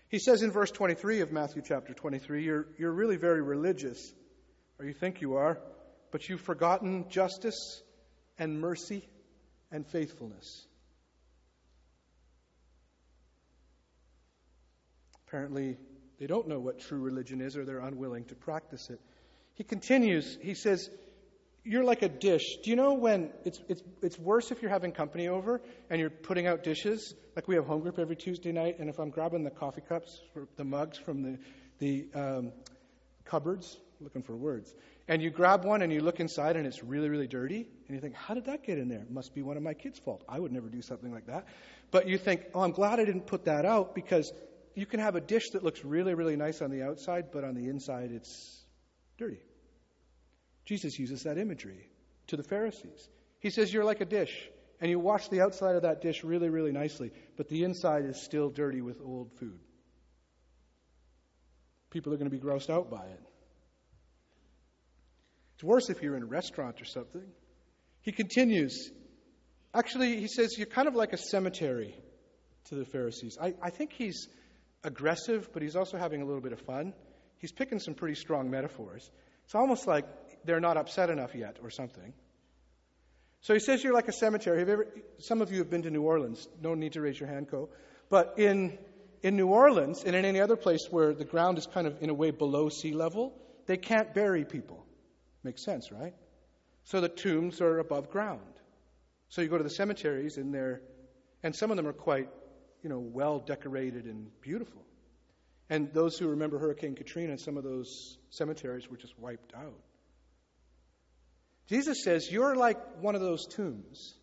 He 0.08 0.18
says 0.18 0.42
in 0.42 0.50
verse 0.50 0.70
23 0.70 1.20
of 1.20 1.32
Matthew 1.32 1.62
chapter 1.66 1.92
23, 1.92 2.44
you're, 2.44 2.66
you're 2.78 2.92
really 2.92 3.16
very 3.16 3.42
religious, 3.42 4.12
or 4.78 4.86
you 4.86 4.92
think 4.92 5.20
you 5.20 5.34
are, 5.34 5.58
but 6.14 6.28
you've 6.28 6.40
forgotten 6.40 7.06
justice 7.08 7.82
and 8.38 8.60
mercy 8.60 9.02
and 9.72 9.84
faithfulness. 9.84 10.64
Apparently, 15.26 15.76
they 16.20 16.28
don't 16.28 16.46
know 16.46 16.60
what 16.60 16.78
true 16.78 17.00
religion 17.00 17.40
is 17.40 17.56
or 17.56 17.64
they're 17.64 17.80
unwilling 17.80 18.24
to 18.26 18.36
practice 18.36 18.90
it. 18.90 19.00
He 19.54 19.64
continues, 19.64 20.38
he 20.40 20.54
says, 20.54 20.88
You're 21.64 21.82
like 21.82 22.02
a 22.02 22.08
dish. 22.08 22.58
Do 22.62 22.70
you 22.70 22.76
know 22.76 22.94
when 22.94 23.32
it's, 23.44 23.60
it's, 23.68 23.82
it's 24.00 24.16
worse 24.16 24.52
if 24.52 24.62
you're 24.62 24.70
having 24.70 24.92
company 24.92 25.26
over 25.26 25.60
and 25.90 25.98
you're 25.98 26.10
putting 26.10 26.46
out 26.46 26.62
dishes? 26.62 27.12
Like 27.34 27.48
we 27.48 27.56
have 27.56 27.66
home 27.66 27.80
group 27.80 27.98
every 27.98 28.14
Tuesday 28.14 28.52
night, 28.52 28.78
and 28.78 28.88
if 28.88 29.00
I'm 29.00 29.10
grabbing 29.10 29.42
the 29.42 29.50
coffee 29.50 29.82
cups, 29.88 30.20
the 30.54 30.64
mugs 30.64 30.96
from 30.96 31.24
the, 31.24 31.38
the 31.80 32.06
um, 32.14 32.52
cupboards, 33.24 33.80
looking 34.00 34.22
for 34.22 34.36
words, 34.36 34.72
and 35.06 35.20
you 35.20 35.30
grab 35.30 35.64
one 35.64 35.82
and 35.82 35.92
you 35.92 36.00
look 36.00 36.20
inside 36.20 36.56
and 36.56 36.66
it's 36.66 36.82
really, 36.82 37.08
really 37.08 37.26
dirty, 37.26 37.66
and 37.86 37.94
you 37.94 38.00
think, 38.00 38.14
How 38.14 38.34
did 38.34 38.46
that 38.46 38.62
get 38.62 38.78
in 38.78 38.88
there? 38.88 39.00
It 39.00 39.10
must 39.10 39.34
be 39.34 39.42
one 39.42 39.56
of 39.56 39.62
my 39.62 39.74
kids' 39.74 39.98
fault. 39.98 40.24
I 40.28 40.38
would 40.38 40.52
never 40.52 40.68
do 40.68 40.82
something 40.82 41.12
like 41.12 41.26
that. 41.26 41.46
But 41.90 42.08
you 42.08 42.18
think, 42.18 42.44
Oh, 42.54 42.60
I'm 42.60 42.72
glad 42.72 43.00
I 43.00 43.04
didn't 43.04 43.26
put 43.26 43.44
that 43.44 43.64
out 43.64 43.94
because 43.94 44.32
you 44.74 44.86
can 44.86 45.00
have 45.00 45.14
a 45.14 45.20
dish 45.20 45.50
that 45.50 45.62
looks 45.62 45.84
really, 45.84 46.14
really 46.14 46.36
nice 46.36 46.62
on 46.62 46.70
the 46.70 46.82
outside, 46.82 47.26
but 47.32 47.44
on 47.44 47.54
the 47.54 47.68
inside 47.68 48.10
it's 48.12 48.64
dirty. 49.18 49.40
Jesus 50.64 50.98
uses 50.98 51.22
that 51.24 51.38
imagery 51.38 51.88
to 52.28 52.36
the 52.36 52.42
Pharisees. 52.42 53.08
He 53.40 53.50
says, 53.50 53.72
You're 53.72 53.84
like 53.84 54.00
a 54.00 54.06
dish, 54.06 54.48
and 54.80 54.90
you 54.90 54.98
wash 54.98 55.28
the 55.28 55.42
outside 55.42 55.76
of 55.76 55.82
that 55.82 56.00
dish 56.00 56.24
really, 56.24 56.48
really 56.48 56.72
nicely, 56.72 57.12
but 57.36 57.48
the 57.48 57.64
inside 57.64 58.06
is 58.06 58.22
still 58.22 58.48
dirty 58.48 58.80
with 58.80 59.00
old 59.04 59.32
food. 59.38 59.58
People 61.90 62.12
are 62.12 62.16
going 62.16 62.30
to 62.30 62.36
be 62.36 62.42
grossed 62.42 62.70
out 62.70 62.90
by 62.90 63.04
it. 63.04 63.20
Worse 65.64 65.88
if 65.88 66.02
you're 66.02 66.14
in 66.14 66.22
a 66.22 66.26
restaurant 66.26 66.82
or 66.82 66.84
something. 66.84 67.24
He 68.02 68.12
continues. 68.12 68.90
Actually, 69.72 70.20
he 70.20 70.28
says, 70.28 70.58
You're 70.58 70.66
kind 70.66 70.86
of 70.86 70.94
like 70.94 71.14
a 71.14 71.16
cemetery 71.16 71.94
to 72.66 72.74
the 72.74 72.84
Pharisees. 72.84 73.38
I, 73.40 73.54
I 73.62 73.70
think 73.70 73.92
he's 73.92 74.28
aggressive, 74.82 75.48
but 75.54 75.62
he's 75.62 75.74
also 75.74 75.96
having 75.96 76.20
a 76.20 76.26
little 76.26 76.42
bit 76.42 76.52
of 76.52 76.60
fun. 76.60 76.92
He's 77.38 77.50
picking 77.50 77.78
some 77.78 77.94
pretty 77.94 78.14
strong 78.14 78.50
metaphors. 78.50 79.10
It's 79.46 79.54
almost 79.54 79.86
like 79.86 80.04
they're 80.44 80.60
not 80.60 80.76
upset 80.76 81.08
enough 81.08 81.34
yet 81.34 81.56
or 81.62 81.70
something. 81.70 82.12
So 83.40 83.54
he 83.54 83.60
says 83.60 83.82
you're 83.82 83.94
like 83.94 84.08
a 84.08 84.12
cemetery. 84.12 84.58
Have 84.58 84.68
ever, 84.68 84.86
some 85.18 85.40
of 85.40 85.50
you 85.50 85.58
have 85.58 85.70
been 85.70 85.82
to 85.82 85.90
New 85.90 86.02
Orleans. 86.02 86.46
No 86.60 86.74
need 86.74 86.92
to 86.92 87.00
raise 87.00 87.18
your 87.18 87.28
hand, 87.28 87.50
Co. 87.50 87.70
But 88.10 88.34
in, 88.38 88.78
in 89.22 89.36
New 89.36 89.48
Orleans 89.48 90.04
and 90.04 90.14
in 90.14 90.26
any 90.26 90.40
other 90.40 90.56
place 90.56 90.86
where 90.90 91.14
the 91.14 91.24
ground 91.24 91.56
is 91.56 91.66
kind 91.66 91.86
of 91.86 92.02
in 92.02 92.10
a 92.10 92.14
way 92.14 92.30
below 92.32 92.68
sea 92.68 92.92
level, 92.92 93.32
they 93.66 93.78
can't 93.78 94.12
bury 94.12 94.44
people. 94.44 94.83
Makes 95.44 95.64
sense, 95.64 95.92
right? 95.92 96.14
So 96.84 97.00
the 97.00 97.08
tombs 97.08 97.60
are 97.60 97.78
above 97.78 98.10
ground. 98.10 98.40
So 99.28 99.42
you 99.42 99.48
go 99.48 99.58
to 99.58 99.64
the 99.64 99.70
cemeteries 99.70 100.36
and 100.36 100.52
they're, 100.52 100.80
and 101.42 101.54
some 101.54 101.70
of 101.70 101.76
them 101.76 101.86
are 101.86 101.92
quite 101.92 102.28
you 102.82 102.90
know, 102.90 102.98
well 102.98 103.38
decorated 103.40 104.04
and 104.04 104.28
beautiful. 104.42 104.82
And 105.70 105.92
those 105.94 106.18
who 106.18 106.28
remember 106.28 106.58
Hurricane 106.58 106.94
Katrina, 106.94 107.38
some 107.38 107.56
of 107.56 107.64
those 107.64 108.18
cemeteries 108.30 108.88
were 108.90 108.98
just 108.98 109.18
wiped 109.18 109.54
out. 109.54 109.80
Jesus 111.66 112.04
says, 112.04 112.30
You're 112.30 112.54
like 112.54 112.78
one 113.00 113.14
of 113.14 113.22
those 113.22 113.46
tombs. 113.46 114.14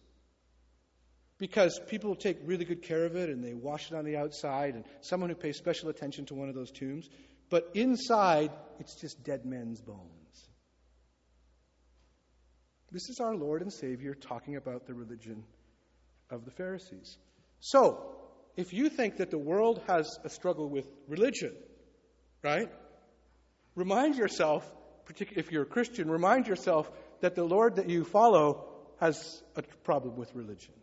Because 1.40 1.80
people 1.88 2.16
take 2.16 2.38
really 2.46 2.66
good 2.66 2.84
care 2.84 3.04
of 3.04 3.16
it 3.16 3.30
and 3.30 3.44
they 3.44 3.56
wash 3.56 3.92
it 3.92 3.96
on 3.98 4.06
the 4.06 4.16
outside, 4.16 4.76
and 4.76 4.86
someone 5.02 5.32
who 5.32 5.36
pays 5.36 5.58
special 5.58 5.90
attention 5.90 6.26
to 6.28 6.36
one 6.36 6.50
of 6.50 6.54
those 6.54 6.70
tombs. 6.70 7.10
But 7.50 7.72
inside, 7.74 8.52
it's 8.80 8.94
just 8.94 9.24
dead 9.24 9.44
men's 9.44 9.82
bones. 9.82 10.21
This 12.92 13.10
is 13.10 13.20
our 13.20 13.36
Lord 13.36 13.62
and 13.62 13.72
Savior 13.72 14.14
talking 14.14 14.58
about 14.58 14.86
the 14.86 14.94
religion 14.94 15.44
of 16.30 16.44
the 16.44 16.52
Pharisees. 16.52 17.18
So, 17.60 18.16
if 18.58 18.74
you 18.74 18.90
think 18.90 19.18
that 19.18 19.32
the 19.32 19.38
world 19.38 19.82
has 19.88 20.20
a 20.26 20.30
struggle 20.30 20.70
with 20.70 20.88
religion, 21.08 21.56
right? 22.44 22.70
Remind 23.76 24.18
yourself, 24.18 24.70
if 25.20 25.52
you're 25.52 25.64
a 25.64 25.68
Christian, 25.68 26.10
remind 26.10 26.48
yourself 26.48 26.92
that 27.22 27.36
the 27.36 27.46
Lord 27.46 27.78
that 27.78 27.90
you 27.90 28.04
follow 28.04 28.68
has 29.00 29.42
a 29.56 29.62
problem 29.84 30.18
with 30.18 30.34
religion. 30.36 30.74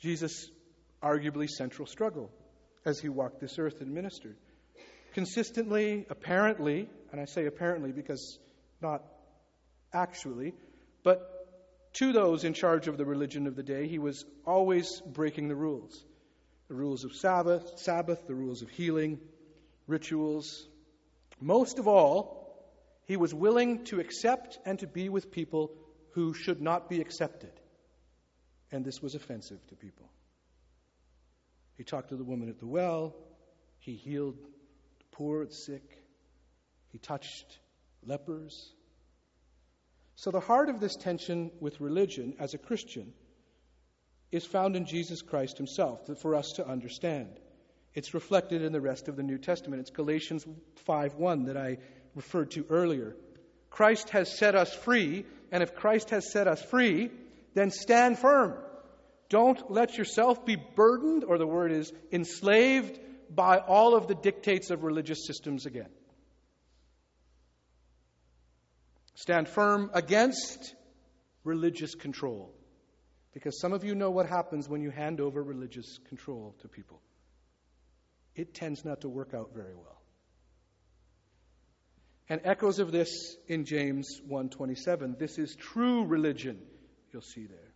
Jesus' 0.00 0.50
arguably 1.02 1.48
central 1.48 1.86
struggle 1.86 2.30
as 2.84 3.00
he 3.00 3.08
walked 3.08 3.40
this 3.40 3.58
earth 3.58 3.80
and 3.80 3.92
ministered. 3.92 4.36
Consistently, 5.14 6.06
apparently, 6.10 6.88
and 7.10 7.20
I 7.20 7.24
say 7.24 7.46
apparently 7.46 7.90
because 7.90 8.38
not 8.80 9.04
actually, 9.92 10.54
but 11.02 11.38
to 11.94 12.12
those 12.12 12.44
in 12.44 12.54
charge 12.54 12.88
of 12.88 12.96
the 12.96 13.04
religion 13.04 13.46
of 13.46 13.56
the 13.56 13.62
day, 13.62 13.88
he 13.88 13.98
was 13.98 14.24
always 14.46 15.00
breaking 15.06 15.48
the 15.48 15.56
rules 15.56 16.04
the 16.68 16.74
rules 16.74 17.04
of 17.04 17.14
Sabbath, 17.14 17.78
Sabbath, 17.78 18.26
the 18.26 18.34
rules 18.34 18.60
of 18.60 18.68
healing, 18.68 19.18
rituals. 19.86 20.68
Most 21.40 21.78
of 21.78 21.88
all, 21.88 22.38
he 23.06 23.16
was 23.16 23.32
willing 23.32 23.84
to 23.84 24.00
accept 24.00 24.58
and 24.66 24.78
to 24.80 24.86
be 24.86 25.08
with 25.08 25.32
people 25.32 25.72
who 26.10 26.34
should 26.34 26.60
not 26.60 26.90
be 26.90 27.00
accepted. 27.00 27.52
And 28.70 28.84
this 28.84 29.00
was 29.00 29.14
offensive 29.14 29.66
to 29.68 29.76
people. 29.76 30.10
He 31.78 31.84
talked 31.84 32.10
to 32.10 32.16
the 32.16 32.24
woman 32.24 32.50
at 32.50 32.58
the 32.58 32.66
well, 32.66 33.16
he 33.78 33.94
healed 33.94 34.36
the 34.36 35.04
poor, 35.12 35.46
the 35.46 35.54
sick, 35.54 36.04
he 36.90 36.98
touched 36.98 37.58
lepers. 38.04 38.72
So, 40.16 40.30
the 40.30 40.40
heart 40.40 40.68
of 40.68 40.80
this 40.80 40.96
tension 40.96 41.50
with 41.60 41.80
religion 41.80 42.34
as 42.38 42.54
a 42.54 42.58
Christian 42.58 43.12
is 44.32 44.44
found 44.44 44.76
in 44.76 44.84
Jesus 44.84 45.22
Christ 45.22 45.56
himself 45.56 46.00
for 46.20 46.34
us 46.34 46.52
to 46.56 46.66
understand. 46.66 47.38
It's 47.94 48.14
reflected 48.14 48.62
in 48.62 48.72
the 48.72 48.80
rest 48.80 49.08
of 49.08 49.16
the 49.16 49.22
New 49.22 49.38
Testament. 49.38 49.80
It's 49.80 49.90
Galatians 49.90 50.46
5:1 50.86 51.44
that 51.46 51.56
I 51.56 51.78
referred 52.14 52.50
to 52.52 52.66
earlier. 52.68 53.16
Christ 53.70 54.10
has 54.10 54.36
set 54.36 54.54
us 54.54 54.72
free, 54.74 55.24
and 55.50 55.62
if 55.62 55.74
Christ 55.74 56.10
has 56.10 56.30
set 56.30 56.48
us 56.48 56.62
free, 56.62 57.10
then 57.54 57.70
stand 57.70 58.18
firm. 58.18 58.54
Don't 59.28 59.70
let 59.70 59.98
yourself 59.98 60.44
be 60.44 60.56
burdened, 60.56 61.24
or 61.24 61.38
the 61.38 61.46
word 61.46 61.72
is 61.72 61.92
enslaved, 62.10 62.98
by 63.30 63.58
all 63.58 63.94
of 63.94 64.08
the 64.08 64.14
dictates 64.14 64.70
of 64.70 64.84
religious 64.84 65.26
systems 65.26 65.66
again. 65.66 65.90
Stand 69.18 69.48
firm 69.48 69.90
against 69.94 70.76
religious 71.42 71.96
control. 71.96 72.54
Because 73.34 73.60
some 73.60 73.72
of 73.72 73.82
you 73.82 73.96
know 73.96 74.12
what 74.12 74.28
happens 74.28 74.68
when 74.68 74.80
you 74.80 74.90
hand 74.90 75.20
over 75.20 75.42
religious 75.42 75.98
control 76.08 76.54
to 76.60 76.68
people. 76.68 77.02
It 78.36 78.54
tends 78.54 78.84
not 78.84 79.00
to 79.00 79.08
work 79.08 79.34
out 79.34 79.50
very 79.52 79.74
well. 79.74 80.00
And 82.28 82.42
echoes 82.44 82.78
of 82.78 82.92
this 82.92 83.36
in 83.48 83.64
James 83.64 84.20
1:27. 84.24 85.18
This 85.18 85.36
is 85.36 85.56
true 85.56 86.04
religion. 86.04 86.64
You'll 87.12 87.22
see 87.22 87.46
there. 87.46 87.72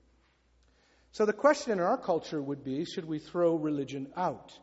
So 1.11 1.27
the 1.27 1.33
question 1.33 1.73
in 1.73 1.81
our 1.81 1.99
culture 1.99 2.41
would 2.41 2.63
be, 2.63 2.85
should 2.85 3.05
we 3.05 3.19
throw 3.19 3.57
religion 3.57 4.13
out? 4.17 4.57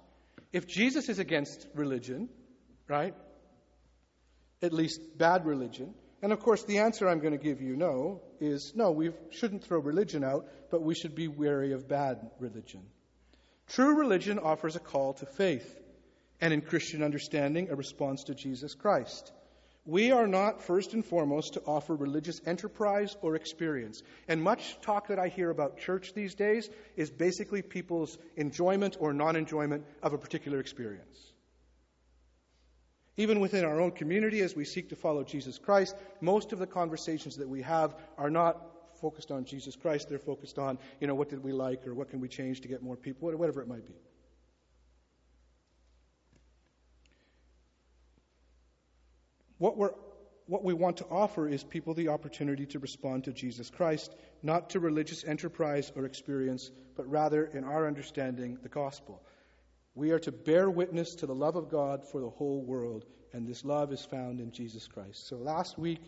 If 0.53 0.65
Jesus 0.65 1.09
is 1.09 1.19
against 1.19 1.67
religion, 1.75 2.29
right? 2.87 3.15
At 4.61 4.71
least 4.71 5.17
bad 5.17 5.45
religion, 5.45 5.93
and 6.21 6.33
of 6.33 6.39
course, 6.39 6.63
the 6.63 6.79
answer 6.79 7.07
I'm 7.07 7.19
going 7.19 7.37
to 7.37 7.43
give 7.43 7.61
you 7.61 7.75
no 7.75 8.21
is 8.39 8.73
no, 8.75 8.91
we 8.91 9.11
shouldn't 9.31 9.63
throw 9.63 9.79
religion 9.79 10.23
out, 10.23 10.47
but 10.69 10.81
we 10.81 10.95
should 10.95 11.15
be 11.15 11.27
wary 11.27 11.71
of 11.71 11.87
bad 11.87 12.29
religion. 12.39 12.81
True 13.67 13.95
religion 13.95 14.39
offers 14.39 14.75
a 14.75 14.79
call 14.79 15.13
to 15.13 15.25
faith, 15.25 15.79
and 16.41 16.53
in 16.53 16.61
Christian 16.61 17.03
understanding, 17.03 17.69
a 17.69 17.75
response 17.75 18.23
to 18.25 18.35
Jesus 18.35 18.73
Christ. 18.73 19.31
We 19.85 20.11
are 20.11 20.27
not, 20.27 20.61
first 20.61 20.93
and 20.93 21.05
foremost, 21.05 21.53
to 21.53 21.61
offer 21.65 21.95
religious 21.95 22.41
enterprise 22.45 23.15
or 23.21 23.35
experience. 23.35 24.03
And 24.27 24.41
much 24.41 24.79
talk 24.81 25.07
that 25.07 25.19
I 25.19 25.29
hear 25.29 25.49
about 25.49 25.79
church 25.79 26.13
these 26.13 26.35
days 26.35 26.69
is 26.95 27.09
basically 27.09 27.61
people's 27.61 28.17
enjoyment 28.35 28.97
or 28.99 29.13
non 29.13 29.35
enjoyment 29.35 29.85
of 30.03 30.13
a 30.13 30.17
particular 30.17 30.59
experience. 30.59 31.31
Even 33.19 33.41
within 33.41 33.65
our 33.65 33.81
own 33.81 33.91
community, 33.91 34.39
as 34.39 34.55
we 34.55 34.63
seek 34.63 34.87
to 34.87 34.95
follow 34.95 35.25
Jesus 35.25 35.57
Christ, 35.57 35.93
most 36.21 36.53
of 36.53 36.59
the 36.59 36.65
conversations 36.65 37.35
that 37.35 37.49
we 37.49 37.61
have 37.63 37.93
are 38.17 38.29
not 38.29 38.61
focused 39.01 39.29
on 39.29 39.43
Jesus 39.43 39.75
Christ. 39.75 40.07
They're 40.07 40.17
focused 40.17 40.57
on, 40.57 40.79
you 41.01 41.07
know, 41.07 41.15
what 41.15 41.27
did 41.27 41.43
we 41.43 41.51
like 41.51 41.85
or 41.85 41.93
what 41.93 42.09
can 42.09 42.21
we 42.21 42.29
change 42.29 42.61
to 42.61 42.69
get 42.69 42.81
more 42.81 42.95
people, 42.95 43.29
whatever 43.29 43.61
it 43.61 43.67
might 43.67 43.85
be. 43.85 43.93
What, 49.57 49.75
we're, 49.75 49.91
what 50.45 50.63
we 50.63 50.73
want 50.73 50.95
to 50.97 51.05
offer 51.11 51.45
is 51.45 51.61
people 51.61 51.93
the 51.93 52.07
opportunity 52.07 52.65
to 52.67 52.79
respond 52.79 53.25
to 53.25 53.33
Jesus 53.33 53.69
Christ, 53.69 54.15
not 54.43 54.69
to 54.69 54.79
religious 54.79 55.25
enterprise 55.25 55.91
or 55.93 56.05
experience, 56.05 56.71
but 56.95 57.05
rather, 57.11 57.43
in 57.47 57.65
our 57.65 57.85
understanding, 57.85 58.59
the 58.63 58.69
gospel. 58.69 59.21
We 59.99 60.11
are 60.11 60.19
to 60.19 60.31
bear 60.31 60.69
witness 60.69 61.13
to 61.15 61.25
the 61.25 61.35
love 61.35 61.57
of 61.57 61.67
God 61.67 62.05
for 62.09 62.21
the 62.21 62.29
whole 62.29 62.61
world, 62.61 63.03
and 63.33 63.45
this 63.45 63.65
love 63.65 63.91
is 63.91 64.05
found 64.05 64.39
in 64.39 64.49
Jesus 64.49 64.87
Christ. 64.87 65.27
So 65.27 65.35
last 65.35 65.77
week, 65.77 65.99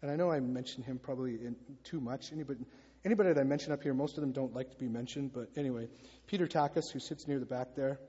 and 0.00 0.10
I 0.10 0.16
know 0.16 0.30
I 0.30 0.40
mentioned 0.40 0.86
him 0.86 0.98
probably 0.98 1.34
in, 1.34 1.54
too 1.84 2.00
much. 2.00 2.32
Anybody, 2.32 2.64
anybody 3.04 3.34
that 3.34 3.38
I 3.38 3.44
mention 3.44 3.72
up 3.72 3.82
here, 3.82 3.92
most 3.92 4.16
of 4.16 4.22
them 4.22 4.32
don't 4.32 4.54
like 4.54 4.70
to 4.70 4.76
be 4.78 4.88
mentioned, 4.88 5.34
but 5.34 5.50
anyway, 5.54 5.86
Peter 6.26 6.46
Takas, 6.46 6.90
who 6.90 6.98
sits 6.98 7.28
near 7.28 7.38
the 7.38 7.44
back 7.44 7.74
there, 7.76 8.00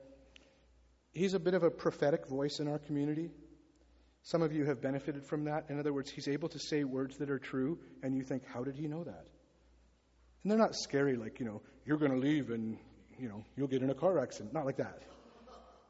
he's 1.12 1.34
a 1.34 1.38
bit 1.38 1.52
of 1.52 1.62
a 1.62 1.70
prophetic 1.70 2.26
voice 2.26 2.58
in 2.58 2.66
our 2.66 2.78
community. 2.78 3.28
Some 4.22 4.40
of 4.40 4.54
you 4.54 4.64
have 4.64 4.80
benefited 4.80 5.26
from 5.26 5.44
that. 5.44 5.66
In 5.68 5.78
other 5.78 5.92
words, 5.92 6.10
he's 6.10 6.28
able 6.28 6.48
to 6.48 6.58
say 6.58 6.84
words 6.84 7.18
that 7.18 7.28
are 7.28 7.38
true, 7.38 7.78
and 8.02 8.14
you 8.14 8.22
think, 8.22 8.44
how 8.46 8.64
did 8.64 8.76
he 8.76 8.88
know 8.88 9.04
that? 9.04 9.26
And 10.42 10.50
they're 10.50 10.58
not 10.58 10.74
scary, 10.74 11.16
like, 11.16 11.38
you 11.38 11.44
know, 11.44 11.60
you're 11.84 11.98
going 11.98 12.12
to 12.12 12.18
leave 12.18 12.48
and, 12.48 12.78
you 13.18 13.28
know, 13.28 13.44
you'll 13.58 13.68
get 13.68 13.82
in 13.82 13.90
a 13.90 13.94
car 13.94 14.18
accident. 14.20 14.54
Not 14.54 14.64
like 14.64 14.78
that. 14.78 15.02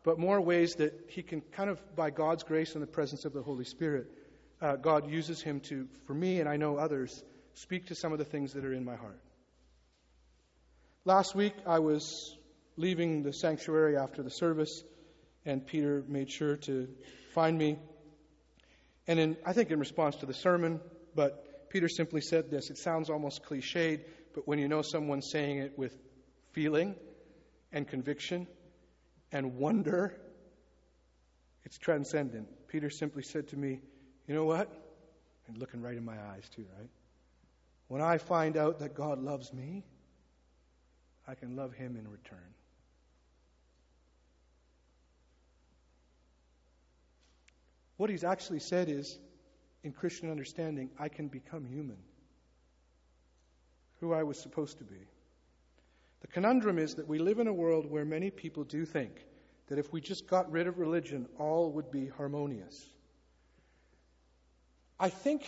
But 0.09 0.19
more 0.19 0.41
ways 0.41 0.77
that 0.77 1.05
he 1.09 1.23
can 1.23 1.43
kind 1.53 1.69
of, 1.69 1.79
by 1.95 2.09
God's 2.09 2.43
grace 2.43 2.73
and 2.73 2.83
the 2.83 2.87
presence 2.87 3.27
of 3.27 3.35
the 3.35 3.43
Holy 3.43 3.67
Spirit, 3.67 4.07
uh, 4.59 4.77
God 4.77 5.11
uses 5.11 5.43
him 5.43 5.61
to, 5.69 5.87
for 6.07 6.15
me 6.15 6.41
and 6.41 6.49
I 6.49 6.57
know 6.57 6.79
others, 6.79 7.23
speak 7.53 7.89
to 7.89 7.95
some 7.95 8.13
of 8.13 8.19
the 8.19 8.25
things 8.25 8.55
that 8.55 8.65
are 8.65 8.73
in 8.73 8.87
my 8.87 8.97
heart. 8.97 9.21
Last 11.05 11.35
week, 11.35 11.53
I 11.67 11.81
was 11.81 12.35
leaving 12.79 13.23
the 13.23 13.35
sanctuary 13.35 13.99
after 13.99 14.23
the 14.23 14.31
service, 14.31 14.83
and 15.45 15.67
Peter 15.67 16.03
made 16.09 16.31
sure 16.31 16.57
to 16.57 16.89
find 17.35 17.59
me. 17.59 17.77
And 19.07 19.21
in, 19.21 19.37
I 19.45 19.53
think 19.53 19.71
in 19.71 19.79
response 19.79 20.17
to 20.17 20.27
the 20.27 20.33
sermon, 20.33 20.81
but 21.15 21.69
Peter 21.69 21.91
simply 21.91 22.23
said 22.23 22.51
this. 22.51 22.71
It 22.71 22.79
sounds 22.79 23.11
almost 23.11 23.45
cliched, 23.45 24.07
but 24.35 24.49
when 24.49 24.59
you 24.59 24.69
know 24.69 24.81
someone 24.81 25.21
saying 25.21 25.59
it 25.59 25.79
with 25.79 25.95
feeling 26.53 26.95
and 27.73 27.87
conviction 27.87 28.47
and 29.33 29.57
wonder, 29.57 30.15
it's 31.65 31.79
transcendent. 31.79 32.49
Peter 32.69 32.91
simply 32.91 33.23
said 33.23 33.49
to 33.49 33.57
me, 33.57 33.81
you 34.27 34.35
know 34.35 34.45
what? 34.45 34.71
And 35.47 35.59
looking 35.59 35.83
right 35.83 35.97
in 35.97 36.05
my 36.05 36.17
eyes, 36.33 36.49
too, 36.55 36.65
right? 36.79 36.89
When 37.89 38.03
I 38.03 38.19
find 38.19 38.57
out 38.57 38.81
that 38.81 38.95
God 38.95 39.19
loves 39.19 39.53
me, 39.53 39.85
I 41.27 41.35
can 41.35 41.57
love 41.57 41.73
him 41.73 41.97
in 41.97 42.09
return. 42.11 42.39
What 47.97 48.11
he's 48.11 48.25
actually 48.25 48.61
said 48.61 48.89
is, 48.89 49.19
in 49.83 49.93
Christian 49.93 50.31
understanding, 50.31 50.91
I 50.99 51.09
can 51.09 51.29
become 51.29 51.65
human, 51.65 51.99
who 54.01 54.13
I 54.13 54.23
was 54.23 54.39
supposed 54.39 54.79
to 54.79 54.85
be. 54.85 55.09
The 56.21 56.27
conundrum 56.27 56.79
is 56.79 56.97
that 56.97 57.07
we 57.07 57.19
live 57.19 57.39
in 57.39 57.47
a 57.47 57.53
world 57.53 57.91
where 57.91 58.05
many 58.05 58.31
people 58.31 58.65
do 58.65 58.85
think 58.85 59.25
that 59.69 59.79
if 59.79 59.93
we 59.93 60.01
just 60.01 60.27
got 60.27 60.51
rid 60.51 60.67
of 60.67 60.79
religion, 60.79 61.27
all 61.39 61.73
would 61.73 61.91
be 61.91 62.09
harmonious. 62.09 62.89
I 64.99 65.11
think 65.11 65.47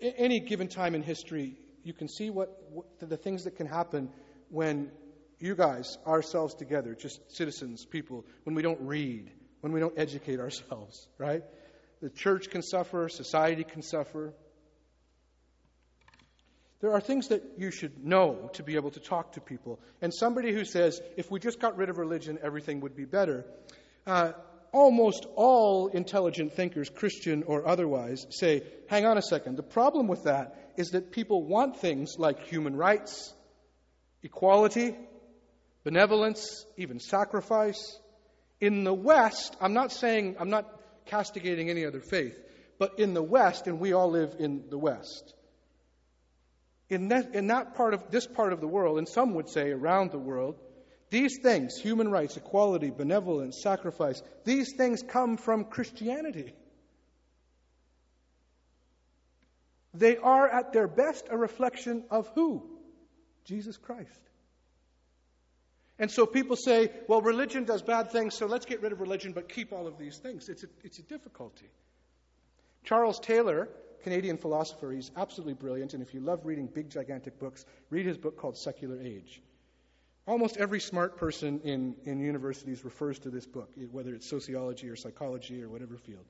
any 0.00 0.40
given 0.40 0.68
time 0.68 0.94
in 0.94 1.02
history, 1.02 1.56
you 1.82 1.92
can 1.92 2.08
see 2.08 2.30
what, 2.30 2.50
what, 2.70 2.86
the 3.00 3.16
things 3.16 3.44
that 3.44 3.56
can 3.56 3.66
happen 3.66 4.10
when 4.48 4.90
you 5.38 5.54
guys, 5.54 5.96
ourselves 6.06 6.54
together, 6.54 6.94
just 6.94 7.34
citizens, 7.34 7.86
people, 7.86 8.26
when 8.44 8.54
we 8.54 8.62
don't 8.62 8.80
read, 8.82 9.30
when 9.60 9.72
we 9.72 9.80
don't 9.80 9.98
educate 9.98 10.40
ourselves, 10.40 11.08
right? 11.18 11.42
The 12.02 12.10
church 12.10 12.50
can 12.50 12.62
suffer, 12.62 13.08
society 13.08 13.64
can 13.64 13.82
suffer. 13.82 14.34
There 16.80 16.92
are 16.92 17.00
things 17.00 17.28
that 17.28 17.42
you 17.58 17.70
should 17.70 18.04
know 18.04 18.50
to 18.54 18.62
be 18.62 18.76
able 18.76 18.90
to 18.92 19.00
talk 19.00 19.32
to 19.32 19.40
people. 19.40 19.80
And 20.00 20.14
somebody 20.14 20.52
who 20.52 20.64
says, 20.64 21.00
if 21.16 21.30
we 21.30 21.38
just 21.38 21.60
got 21.60 21.76
rid 21.76 21.90
of 21.90 21.98
religion, 21.98 22.38
everything 22.42 22.80
would 22.80 22.96
be 22.96 23.04
better, 23.04 23.44
uh, 24.06 24.32
almost 24.72 25.26
all 25.36 25.88
intelligent 25.88 26.54
thinkers, 26.54 26.88
Christian 26.88 27.42
or 27.42 27.66
otherwise, 27.68 28.26
say, 28.30 28.62
hang 28.88 29.04
on 29.04 29.18
a 29.18 29.22
second. 29.22 29.56
The 29.56 29.62
problem 29.62 30.08
with 30.08 30.24
that 30.24 30.72
is 30.76 30.90
that 30.90 31.12
people 31.12 31.42
want 31.42 31.78
things 31.78 32.14
like 32.18 32.46
human 32.46 32.76
rights, 32.76 33.34
equality, 34.22 34.96
benevolence, 35.84 36.64
even 36.76 36.98
sacrifice. 36.98 37.98
In 38.60 38.84
the 38.84 38.94
West, 38.94 39.56
I'm 39.60 39.74
not 39.74 39.92
saying, 39.92 40.36
I'm 40.38 40.50
not 40.50 40.66
castigating 41.06 41.68
any 41.68 41.84
other 41.84 42.00
faith, 42.00 42.38
but 42.78 42.98
in 42.98 43.14
the 43.14 43.22
West, 43.22 43.66
and 43.66 43.80
we 43.80 43.92
all 43.92 44.10
live 44.10 44.36
in 44.38 44.64
the 44.70 44.78
West, 44.78 45.34
in 46.90 47.08
that, 47.08 47.34
in 47.34 47.46
that 47.46 47.76
part 47.76 47.94
of 47.94 48.10
this 48.10 48.26
part 48.26 48.52
of 48.52 48.60
the 48.60 48.66
world, 48.66 48.98
and 48.98 49.08
some 49.08 49.34
would 49.34 49.48
say 49.48 49.70
around 49.70 50.10
the 50.10 50.18
world, 50.18 50.56
these 51.08 51.38
things, 51.42 51.76
human 51.76 52.10
rights, 52.10 52.36
equality, 52.36 52.90
benevolence, 52.90 53.60
sacrifice, 53.62 54.22
these 54.44 54.74
things 54.76 55.02
come 55.02 55.36
from 55.36 55.64
Christianity. 55.64 56.52
They 59.94 60.16
are 60.16 60.48
at 60.48 60.72
their 60.72 60.86
best 60.86 61.26
a 61.30 61.36
reflection 61.36 62.04
of 62.10 62.30
who? 62.34 62.62
Jesus 63.44 63.76
Christ. 63.76 64.20
And 65.98 66.10
so 66.10 66.26
people 66.26 66.56
say, 66.56 66.90
well, 67.08 67.20
religion 67.20 67.64
does 67.64 67.82
bad 67.82 68.10
things, 68.10 68.34
so 68.36 68.46
let's 68.46 68.66
get 68.66 68.80
rid 68.82 68.92
of 68.92 69.00
religion 69.00 69.32
but 69.32 69.48
keep 69.48 69.72
all 69.72 69.86
of 69.86 69.98
these 69.98 70.18
things. 70.18 70.48
It's 70.48 70.64
a, 70.64 70.68
it's 70.82 70.98
a 70.98 71.02
difficulty. 71.02 71.68
Charles 72.84 73.20
Taylor, 73.20 73.68
Canadian 74.02 74.36
philosopher, 74.36 74.92
he's 74.92 75.10
absolutely 75.16 75.54
brilliant, 75.54 75.94
and 75.94 76.02
if 76.02 76.14
you 76.14 76.20
love 76.20 76.44
reading 76.44 76.66
big, 76.66 76.90
gigantic 76.90 77.38
books, 77.38 77.64
read 77.90 78.06
his 78.06 78.18
book 78.18 78.36
called 78.36 78.56
Secular 78.56 79.00
Age. 79.00 79.42
Almost 80.26 80.58
every 80.58 80.80
smart 80.80 81.16
person 81.16 81.60
in, 81.64 81.96
in 82.04 82.20
universities 82.20 82.84
refers 82.84 83.18
to 83.20 83.30
this 83.30 83.46
book, 83.46 83.70
whether 83.90 84.14
it's 84.14 84.28
sociology 84.28 84.88
or 84.88 84.96
psychology 84.96 85.62
or 85.62 85.68
whatever 85.68 85.96
field. 85.96 86.24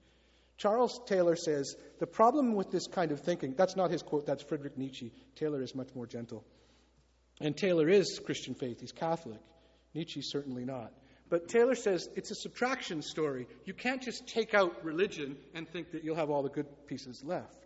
Charles 0.56 1.00
Taylor 1.06 1.36
says 1.36 1.74
the 1.98 2.06
problem 2.06 2.54
with 2.54 2.70
this 2.70 2.86
kind 2.86 3.12
of 3.12 3.20
thinking, 3.20 3.54
that's 3.56 3.76
not 3.76 3.90
his 3.90 4.02
quote, 4.02 4.26
that's 4.26 4.42
Friedrich 4.42 4.76
Nietzsche. 4.76 5.12
Taylor 5.34 5.62
is 5.62 5.74
much 5.74 5.94
more 5.94 6.06
gentle. 6.06 6.44
And 7.40 7.56
Taylor 7.56 7.88
is 7.88 8.20
Christian 8.24 8.54
faith, 8.54 8.80
he's 8.80 8.92
Catholic. 8.92 9.40
Nietzsche 9.94 10.20
certainly 10.22 10.64
not. 10.64 10.92
But 11.30 11.48
Taylor 11.48 11.74
says 11.74 12.08
it's 12.16 12.30
a 12.30 12.34
subtraction 12.34 13.02
story. 13.02 13.46
You 13.64 13.72
can't 13.72 14.02
just 14.02 14.26
take 14.26 14.52
out 14.52 14.84
religion 14.84 15.36
and 15.54 15.68
think 15.68 15.92
that 15.92 16.04
you'll 16.04 16.16
have 16.16 16.28
all 16.28 16.42
the 16.42 16.48
good 16.50 16.66
pieces 16.86 17.22
left. 17.24 17.56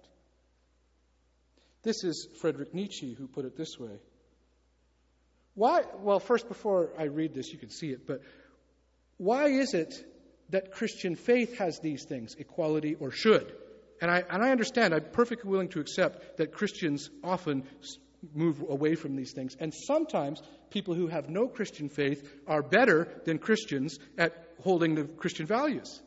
This 1.83 2.05
is 2.05 2.29
Friedrich 2.41 2.73
Nietzsche 2.73 3.15
who 3.15 3.27
put 3.27 3.45
it 3.45 3.57
this 3.57 3.79
way 3.79 3.99
why? 5.55 5.85
Well, 6.01 6.21
first, 6.21 6.49
before 6.49 6.91
I 6.99 7.05
read 7.05 7.35
this, 7.35 7.53
you 7.53 7.59
can 7.59 7.71
see 7.71 7.91
it, 7.91 8.07
but 8.07 8.23
why 9.19 9.47
is 9.47 9.73
it 9.75 9.95
that 10.51 10.73
Christian 10.73 11.15
faith 11.15 11.59
has 11.59 11.79
these 11.79 12.05
things, 12.05 12.35
equality 12.35 12.97
or 12.97 13.13
should? 13.13 13.55
And 14.01 14.11
I, 14.11 14.25
and 14.29 14.43
I 14.43 14.51
understand, 14.51 14.93
I'm 14.93 15.05
perfectly 15.13 15.49
willing 15.49 15.69
to 15.71 15.81
accept 15.81 16.39
that 16.39 16.53
Christians 16.53 17.09
often 17.23 17.63
move 18.33 18.63
away 18.69 18.95
from 18.95 19.17
these 19.17 19.33
things. 19.33 19.57
And 19.59 19.73
sometimes 19.75 20.43
people 20.71 20.95
who 20.95 21.09
have 21.09 21.29
no 21.29 21.49
Christian 21.49 21.89
faith 21.89 22.29
are 22.47 22.63
better 22.63 23.09
than 23.25 23.39
Christians 23.39 23.99
at 24.17 24.33
holding 24.63 24.95
the 24.95 25.05
Christian 25.05 25.47
values. 25.47 26.01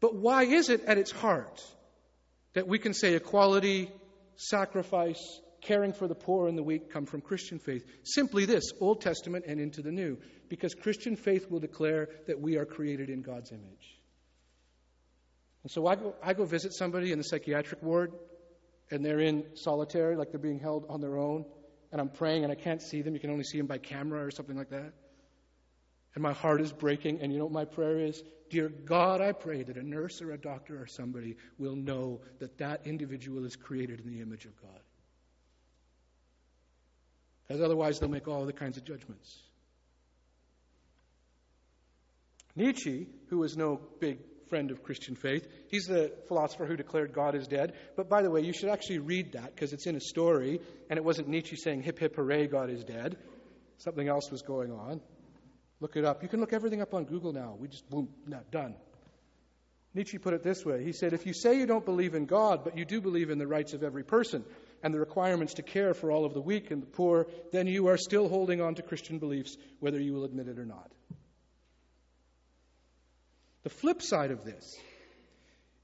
But 0.00 0.14
why 0.14 0.44
is 0.44 0.68
it 0.70 0.84
at 0.84 0.98
its 0.98 1.10
heart 1.10 1.62
that 2.54 2.66
we 2.66 2.78
can 2.78 2.94
say 2.94 3.14
equality, 3.14 3.90
sacrifice, 4.36 5.40
caring 5.60 5.92
for 5.92 6.08
the 6.08 6.14
poor 6.14 6.48
and 6.48 6.56
the 6.56 6.62
weak 6.62 6.90
come 6.90 7.06
from 7.06 7.20
Christian 7.20 7.58
faith. 7.58 7.84
Simply 8.02 8.46
this 8.46 8.72
Old 8.80 9.00
Testament 9.00 9.44
and 9.46 9.60
into 9.60 9.82
the 9.82 9.92
New. 9.92 10.18
Because 10.48 10.74
Christian 10.74 11.16
faith 11.16 11.50
will 11.50 11.60
declare 11.60 12.08
that 12.26 12.40
we 12.40 12.56
are 12.56 12.64
created 12.64 13.10
in 13.10 13.22
God's 13.22 13.52
image. 13.52 13.98
And 15.62 15.70
so 15.70 15.86
I 15.86 15.94
go, 15.96 16.14
I 16.22 16.32
go 16.32 16.44
visit 16.44 16.72
somebody 16.72 17.12
in 17.12 17.18
the 17.18 17.24
psychiatric 17.24 17.82
ward, 17.82 18.12
and 18.90 19.04
they're 19.04 19.20
in 19.20 19.44
solitary, 19.54 20.16
like 20.16 20.30
they're 20.30 20.40
being 20.40 20.58
held 20.58 20.86
on 20.88 21.00
their 21.00 21.16
own, 21.16 21.44
and 21.92 22.00
I'm 22.00 22.08
praying 22.08 22.44
and 22.44 22.52
I 22.52 22.56
can't 22.56 22.82
see 22.82 23.02
them. 23.02 23.14
You 23.14 23.20
can 23.20 23.30
only 23.30 23.44
see 23.44 23.58
them 23.58 23.66
by 23.66 23.78
camera 23.78 24.24
or 24.24 24.30
something 24.30 24.56
like 24.56 24.70
that. 24.70 24.92
And 26.14 26.22
my 26.22 26.32
heart 26.32 26.60
is 26.60 26.72
breaking, 26.72 27.20
and 27.20 27.32
you 27.32 27.38
know 27.38 27.44
what 27.44 27.52
my 27.52 27.64
prayer 27.64 28.00
is? 28.00 28.22
Dear 28.50 28.68
God, 28.68 29.20
I 29.20 29.30
pray 29.30 29.62
that 29.62 29.76
a 29.76 29.82
nurse 29.82 30.20
or 30.20 30.32
a 30.32 30.38
doctor 30.38 30.82
or 30.82 30.86
somebody 30.86 31.36
will 31.56 31.76
know 31.76 32.20
that 32.40 32.58
that 32.58 32.84
individual 32.84 33.44
is 33.44 33.54
created 33.54 34.00
in 34.00 34.08
the 34.08 34.20
image 34.20 34.44
of 34.44 34.60
God 34.60 34.80
because 37.50 37.64
otherwise 37.64 37.98
they'll 37.98 38.08
make 38.08 38.28
all 38.28 38.46
the 38.46 38.52
kinds 38.52 38.76
of 38.76 38.84
judgments. 38.84 39.42
Nietzsche, 42.54 43.08
who 43.28 43.38
was 43.38 43.56
no 43.56 43.80
big 43.98 44.18
friend 44.50 44.70
of 44.70 44.82
Christian 44.82 45.14
faith, 45.14 45.48
he's 45.68 45.86
the 45.86 46.12
philosopher 46.28 46.66
who 46.66 46.76
declared 46.76 47.14
God 47.14 47.34
is 47.34 47.46
dead. 47.46 47.72
But 47.96 48.10
by 48.10 48.22
the 48.22 48.30
way, 48.30 48.42
you 48.42 48.52
should 48.52 48.68
actually 48.68 48.98
read 48.98 49.32
that 49.32 49.54
because 49.54 49.72
it's 49.72 49.86
in 49.86 49.96
a 49.96 50.00
story, 50.00 50.60
and 50.90 50.98
it 50.98 51.04
wasn't 51.04 51.28
Nietzsche 51.28 51.56
saying, 51.56 51.82
hip, 51.82 51.98
hip, 51.98 52.16
hooray, 52.16 52.48
God 52.48 52.68
is 52.68 52.84
dead. 52.84 53.16
Something 53.78 54.08
else 54.08 54.30
was 54.30 54.42
going 54.42 54.72
on. 54.72 55.00
Look 55.80 55.96
it 55.96 56.04
up. 56.04 56.22
You 56.22 56.28
can 56.28 56.40
look 56.40 56.52
everything 56.52 56.82
up 56.82 56.92
on 56.92 57.04
Google 57.04 57.32
now. 57.32 57.56
We 57.58 57.68
just, 57.68 57.88
boom, 57.88 58.08
no, 58.26 58.40
done. 58.50 58.74
Nietzsche 59.94 60.18
put 60.18 60.34
it 60.34 60.42
this 60.42 60.64
way 60.64 60.84
He 60.84 60.92
said, 60.92 61.12
If 61.12 61.26
you 61.26 61.32
say 61.32 61.58
you 61.58 61.66
don't 61.66 61.84
believe 61.84 62.14
in 62.14 62.26
God, 62.26 62.64
but 62.64 62.76
you 62.76 62.84
do 62.84 63.00
believe 63.00 63.30
in 63.30 63.38
the 63.38 63.46
rights 63.46 63.72
of 63.72 63.82
every 63.82 64.04
person 64.04 64.44
and 64.82 64.92
the 64.92 65.00
requirements 65.00 65.54
to 65.54 65.62
care 65.62 65.94
for 65.94 66.10
all 66.10 66.24
of 66.24 66.34
the 66.34 66.40
weak 66.40 66.70
and 66.70 66.82
the 66.82 66.86
poor, 66.86 67.26
then 67.52 67.66
you 67.66 67.88
are 67.88 67.96
still 67.96 68.28
holding 68.28 68.60
on 68.60 68.74
to 68.76 68.82
Christian 68.82 69.18
beliefs, 69.18 69.56
whether 69.78 69.98
you 69.98 70.12
will 70.12 70.24
admit 70.24 70.48
it 70.48 70.58
or 70.58 70.64
not. 70.64 70.90
The 73.62 73.70
flip 73.70 74.02
side 74.02 74.30
of 74.30 74.44
this 74.44 74.78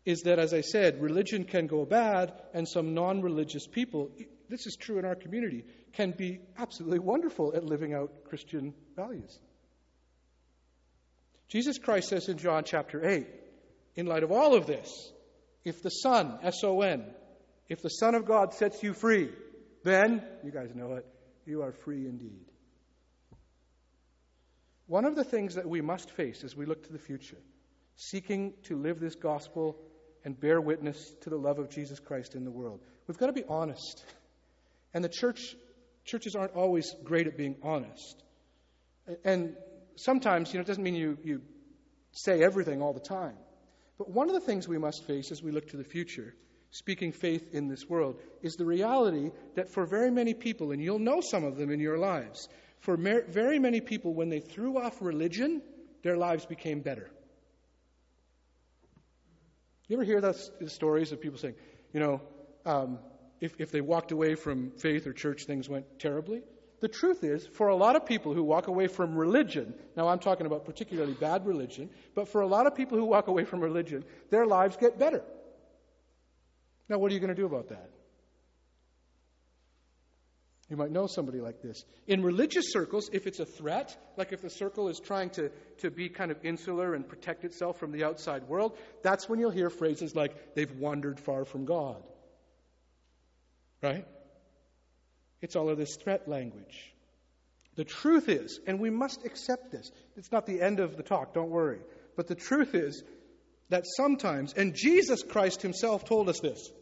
is 0.05 0.23
that, 0.23 0.39
as 0.39 0.55
I 0.55 0.61
said, 0.61 1.03
religion 1.03 1.45
can 1.45 1.67
go 1.67 1.85
bad, 1.85 2.33
and 2.55 2.67
some 2.67 2.95
non 2.95 3.23
religious 3.23 3.67
people, 3.67 4.11
this 4.49 4.67
is 4.67 4.77
true 4.77 4.99
in 4.99 5.05
our 5.05 5.17
community, 5.17 5.65
can 5.93 6.13
be 6.13 6.41
absolutely 6.57 7.01
wonderful 7.01 7.55
at 7.55 7.65
living 7.65 7.93
out 7.93 8.25
Christian 8.25 8.73
values. 8.95 9.39
Jesus 11.49 11.79
Christ 11.79 12.09
says 12.09 12.29
in 12.29 12.39
John 12.39 12.65
chapter 12.65 13.07
8, 13.07 13.27
in 13.97 14.07
light 14.07 14.23
of 14.23 14.33
all 14.33 14.55
of 14.55 14.67
this, 14.67 15.13
if 15.65 15.83
the 15.83 15.91
Son, 15.91 16.39
S 16.43 16.63
O 16.63 16.83
N, 16.83 17.05
if 17.69 17.83
the 17.83 17.89
Son 17.89 18.15
of 18.15 18.27
God 18.27 18.55
sets 18.55 18.83
you 18.83 18.95
free, 18.95 19.31
then, 19.83 20.23
you 20.45 20.51
guys 20.51 20.75
know 20.75 20.95
it, 20.95 21.07
you 21.45 21.63
are 21.63 21.73
free 21.73 22.07
indeed. 22.07 22.47
One 24.87 25.05
of 25.05 25.17
the 25.17 25.25
things 25.25 25.57
that 25.57 25.69
we 25.69 25.81
must 25.81 26.11
face 26.13 26.45
as 26.45 26.57
we 26.57 26.67
look 26.67 26.87
to 26.87 26.93
the 26.93 26.99
future, 26.99 27.39
seeking 27.97 28.53
to 28.65 28.77
live 28.77 29.01
this 29.01 29.15
gospel 29.15 29.77
and 30.25 30.39
bear 30.39 30.61
witness 30.61 31.15
to 31.23 31.31
the 31.31 31.37
love 31.37 31.59
of 31.59 31.71
Jesus 31.71 31.99
Christ 31.99 32.35
in 32.35 32.45
the 32.45 32.51
world, 32.51 32.81
we've 33.07 33.19
got 33.19 33.27
to 33.27 33.33
be 33.33 33.45
honest. 33.49 34.05
And 34.95 35.05
the 35.05 35.09
church, 35.09 35.55
churches 36.05 36.35
aren't 36.35 36.55
always 36.55 36.95
great 37.05 37.27
at 37.27 37.37
being 37.37 37.57
honest. 37.63 38.23
And 39.25 39.55
sometimes, 39.97 40.53
you 40.53 40.59
know, 40.59 40.63
it 40.63 40.67
doesn't 40.67 40.83
mean 40.83 40.95
you, 40.95 41.19
you 41.23 41.43
say 42.13 42.43
everything 42.43 42.83
all 42.83 42.93
the 42.93 43.01
time. 43.01 43.37
But 43.99 44.11
one 44.11 44.29
of 44.29 44.35
the 44.35 44.41
things 44.41 44.69
we 44.69 44.79
must 44.79 45.07
face 45.07 45.31
as 45.33 45.43
we 45.43 45.53
look 45.53 45.69
to 45.69 45.77
the 45.77 45.85
future, 45.85 46.35
speaking 46.71 47.13
faith 47.13 47.55
in 47.55 47.69
this 47.69 47.89
world, 47.89 48.17
is 48.43 48.55
the 48.55 48.67
reality 48.67 49.31
that 49.55 49.73
for 49.73 49.87
very 49.87 50.11
many 50.11 50.35
people, 50.35 50.73
and 50.73 50.83
you'll 50.83 50.99
know 50.99 51.21
some 51.21 51.45
of 51.45 51.57
them 51.57 51.71
in 51.71 51.81
your 51.81 51.99
lives, 51.99 52.49
for 52.81 52.97
very 52.97 53.59
many 53.59 53.81
people, 53.81 54.13
when 54.13 54.29
they 54.29 54.41
threw 54.41 54.79
off 54.79 55.01
religion, 55.01 55.63
their 56.03 56.17
lives 56.17 56.45
became 56.45 56.81
better. 56.81 57.11
You 59.89 59.97
ever 59.97 60.05
hear 60.05 60.21
those 60.21 60.51
stories 60.67 61.13
of 61.13 61.21
people 61.21 61.39
saying, 61.39 61.55
you 61.93 62.01
know, 62.01 62.21
um, 62.65 62.99
if, 63.41 63.55
if 63.59 63.71
they 63.71 63.81
walked 63.81 64.13
away 64.13 64.35
from 64.35 64.73
faith 64.73 65.07
or 65.07 65.13
church, 65.13 65.45
things 65.45 65.69
went 65.69 65.87
terribly? 65.99 66.43
The 66.81 66.89
truth 66.89 67.25
is, 67.25 67.47
for 67.47 67.69
a 67.69 67.77
lot 67.77 67.97
of 67.97 68.05
people 68.05 68.35
who 68.35 68.43
walk 68.43 68.67
away 68.67 68.87
from 68.87 69.17
religion, 69.17 69.75
now 69.97 70.09
I'm 70.09 70.19
talking 70.19 70.47
about 70.47 70.65
particularly 70.65 71.15
bad 71.15 71.47
religion, 71.47 71.89
but 72.15 72.29
for 72.29 72.43
a 72.43 72.47
lot 72.47 72.67
of 72.67 72.75
people 72.75 72.99
who 72.99 73.05
walk 73.05 73.29
away 73.29 73.45
from 73.45 73.61
religion, 73.61 74.05
their 74.31 74.45
lives 74.45 74.77
get 74.77 74.99
better. 74.99 75.23
Now, 76.89 76.99
what 76.99 77.11
are 77.11 77.15
you 77.15 77.21
going 77.21 77.35
to 77.35 77.41
do 77.41 77.47
about 77.47 77.69
that? 77.71 77.91
You 80.69 80.77
might 80.77 80.91
know 80.91 81.07
somebody 81.07 81.41
like 81.41 81.63
this. 81.63 81.85
In 82.09 82.25
religious 82.25 82.73
circles, 82.73 83.09
if 83.13 83.27
it's 83.29 83.39
a 83.39 83.45
threat, 83.45 83.97
like 84.17 84.33
if 84.33 84.43
the 84.43 84.51
circle 84.51 84.89
is 84.89 84.99
trying 84.99 85.31
to, 85.31 85.51
to 85.79 85.91
be 85.91 86.09
kind 86.09 86.33
of 86.33 86.45
insular 86.45 86.95
and 86.95 87.07
protect 87.07 87.45
itself 87.45 87.79
from 87.79 87.93
the 87.93 88.03
outside 88.03 88.49
world, 88.49 88.77
that's 89.03 89.29
when 89.29 89.39
you'll 89.39 89.53
hear 89.53 89.71
phrases 89.71 90.17
like, 90.17 90.55
they've 90.55 90.73
wandered 90.79 91.21
far 91.21 91.45
from 91.45 91.67
God. 91.67 92.03
Right? 93.81 94.07
It's 95.41 95.55
all 95.55 95.69
of 95.69 95.79
this 95.79 95.97
threat 95.97 96.27
language. 96.27 96.93
The 97.77 97.85
truth 97.85 98.29
is, 98.29 98.59
and 98.67 98.81
we 98.81 98.91
must 98.91 99.25
accept 99.25 99.71
this, 99.71 99.93
it's 100.17 100.33
not 100.33 100.47
the 100.47 100.61
end 100.61 100.81
of 100.81 100.97
the 100.97 101.03
talk, 101.05 101.33
don't 101.35 101.51
worry. 101.51 101.81
But 102.17 102.27
the 102.27 102.35
truth 102.35 102.75
is 102.75 103.05
that 103.69 103.85
sometimes, 103.87 104.55
and 104.55 104.75
Jesus 104.75 105.23
Christ 105.23 105.63
himself 105.63 106.05
told 106.05 106.29
us 106.29 106.41
this. 106.41 106.73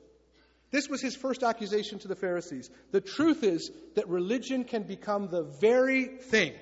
This 0.75 0.89
was 0.89 1.01
his 1.01 1.15
first 1.15 1.45
accusation 1.45 2.01
to 2.01 2.09
the 2.09 2.17
Pharisees. 2.17 2.69
The 2.91 3.01
truth 3.01 3.45
is 3.45 3.71
that 3.95 4.09
religion 4.09 4.65
can 4.65 4.83
become 4.83 5.29
the 5.29 5.45
very 5.45 6.07
thing 6.07 6.53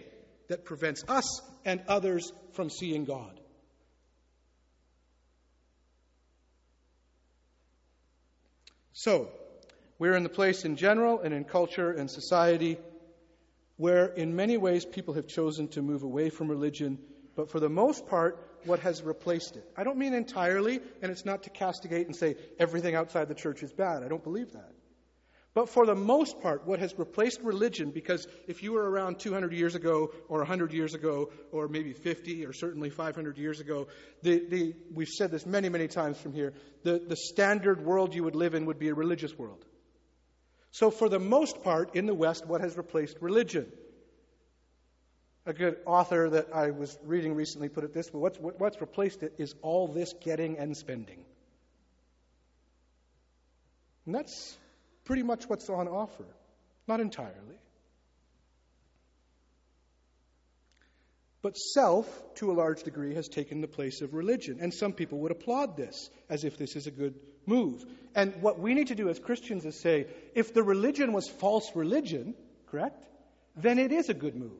that 0.48 0.66
prevents 0.66 1.03
us 1.09 1.40
and 1.64 1.83
others 1.88 2.31
from 2.53 2.68
seeing 2.68 3.07
God. 3.07 3.40
So, 8.92 9.31
we're 9.98 10.14
in 10.14 10.25
the 10.25 10.29
place 10.29 10.66
in 10.66 10.77
general 10.77 11.20
and 11.20 11.33
in 11.33 11.44
culture 11.44 11.90
and 11.90 12.11
society 12.11 12.77
where, 13.79 14.09
in 14.09 14.37
many 14.37 14.59
ways, 14.59 14.85
people 14.85 15.14
have 15.14 15.27
chosen 15.27 15.68
to 15.68 15.81
move 15.81 16.03
away 16.03 16.29
from 16.29 16.48
religion, 16.48 16.98
but 17.36 17.50
for 17.50 17.60
the 17.60 17.68
most 17.68 18.06
part, 18.06 18.38
what 18.64 18.80
has 18.80 19.02
replaced 19.02 19.56
it. 19.56 19.64
I 19.76 19.84
don't 19.84 19.98
mean 19.98 20.14
entirely, 20.14 20.80
and 21.00 21.10
it's 21.10 21.24
not 21.24 21.44
to 21.44 21.50
castigate 21.50 22.06
and 22.06 22.14
say 22.14 22.36
everything 22.58 22.94
outside 22.94 23.28
the 23.28 23.34
church 23.34 23.62
is 23.62 23.72
bad. 23.72 24.02
I 24.02 24.08
don't 24.08 24.22
believe 24.22 24.52
that. 24.52 24.72
But 25.54 25.68
for 25.68 25.84
the 25.84 25.94
most 25.94 26.40
part, 26.40 26.66
what 26.66 26.78
has 26.78 26.98
replaced 26.98 27.42
religion, 27.42 27.90
because 27.90 28.26
if 28.46 28.62
you 28.62 28.72
were 28.72 28.88
around 28.88 29.18
200 29.18 29.52
years 29.52 29.74
ago, 29.74 30.12
or 30.28 30.38
100 30.38 30.72
years 30.72 30.94
ago, 30.94 31.30
or 31.50 31.68
maybe 31.68 31.92
50, 31.92 32.46
or 32.46 32.54
certainly 32.54 32.88
500 32.88 33.36
years 33.36 33.60
ago, 33.60 33.88
the, 34.22 34.42
the, 34.48 34.74
we've 34.94 35.08
said 35.08 35.30
this 35.30 35.44
many, 35.44 35.68
many 35.68 35.88
times 35.88 36.16
from 36.18 36.32
here, 36.32 36.54
the, 36.84 36.98
the 37.06 37.16
standard 37.16 37.84
world 37.84 38.14
you 38.14 38.24
would 38.24 38.34
live 38.34 38.54
in 38.54 38.64
would 38.64 38.78
be 38.78 38.88
a 38.88 38.94
religious 38.94 39.36
world. 39.36 39.62
So, 40.70 40.90
for 40.90 41.10
the 41.10 41.18
most 41.18 41.62
part, 41.62 41.94
in 41.96 42.06
the 42.06 42.14
West, 42.14 42.46
what 42.46 42.62
has 42.62 42.78
replaced 42.78 43.18
religion? 43.20 43.70
A 45.44 45.52
good 45.52 45.76
author 45.87 46.31
that 46.31 46.48
I 46.55 46.70
was 46.70 46.96
reading 47.05 47.35
recently 47.35 47.68
put 47.68 47.83
it 47.85 47.92
this 47.92 48.12
way 48.12 48.20
what's, 48.20 48.38
what's 48.38 48.81
replaced 48.81 49.22
it 49.22 49.35
is 49.38 49.55
all 49.62 49.88
this 49.88 50.12
getting 50.20 50.59
and 50.59 50.76
spending. 50.76 51.24
And 54.07 54.14
that's 54.14 54.57
pretty 55.05 55.22
much 55.22 55.48
what's 55.48 55.68
on 55.68 55.88
offer. 55.88 56.26
Not 56.87 57.00
entirely. 57.00 57.59
But 61.42 61.57
self, 61.57 62.07
to 62.37 62.52
a 62.52 62.55
large 62.55 62.85
degree, 62.85 63.14
has 63.14 63.28
taken 63.28 63.61
the 63.61 63.68
place 63.68 64.00
of 64.00 64.14
religion. 64.14 64.59
And 64.61 64.72
some 64.72 64.92
people 64.92 65.18
would 65.20 65.33
applaud 65.33 65.76
this 65.76 66.09
as 66.31 66.44
if 66.44 66.57
this 66.57 66.76
is 66.76 66.87
a 66.87 66.92
good 66.92 67.14
move. 67.46 67.85
And 68.14 68.40
what 68.42 68.61
we 68.61 68.74
need 68.74 68.88
to 68.88 68.94
do 68.94 69.09
as 69.09 69.18
Christians 69.18 69.64
is 69.64 69.81
say 69.81 70.07
if 70.37 70.55
the 70.55 70.62
religion 70.62 71.12
was 71.12 71.28
false 71.28 71.68
religion, 71.74 72.35
correct, 72.66 73.05
then 73.57 73.81
it 73.81 73.90
is 73.90 74.09
a 74.09 74.14
good 74.14 74.37
move. 74.37 74.52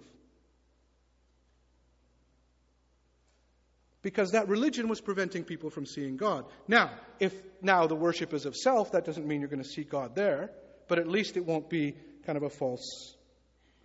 Because 4.03 4.33
that 4.33 4.49
religion 4.49 4.89
was 4.89 5.01
preventing 5.01 5.45
people 5.45 5.71
from 5.71 5.87
seeing 5.87 6.17
God. 6.17 6.45
Now, 6.67 6.91
if 7.21 7.33
now 7.61 7.87
the 7.87 7.95
worship 7.95 8.35
is 8.35 8.47
of 8.47 8.57
self, 8.57 8.93
that 8.93 9.05
doesn't 9.05 9.27
mean 9.27 9.41
you're 9.41 9.49
going 9.49 9.63
to 9.63 9.69
see 9.69 9.85
God 9.85 10.17
there, 10.17 10.51
but 10.89 10.99
at 10.99 11.09
least 11.09 11.37
it 11.37 11.47
won't 11.47 11.71
be 11.71 11.95
kind 12.27 12.37
of 12.37 12.43
a 12.43 12.51
false 12.51 13.15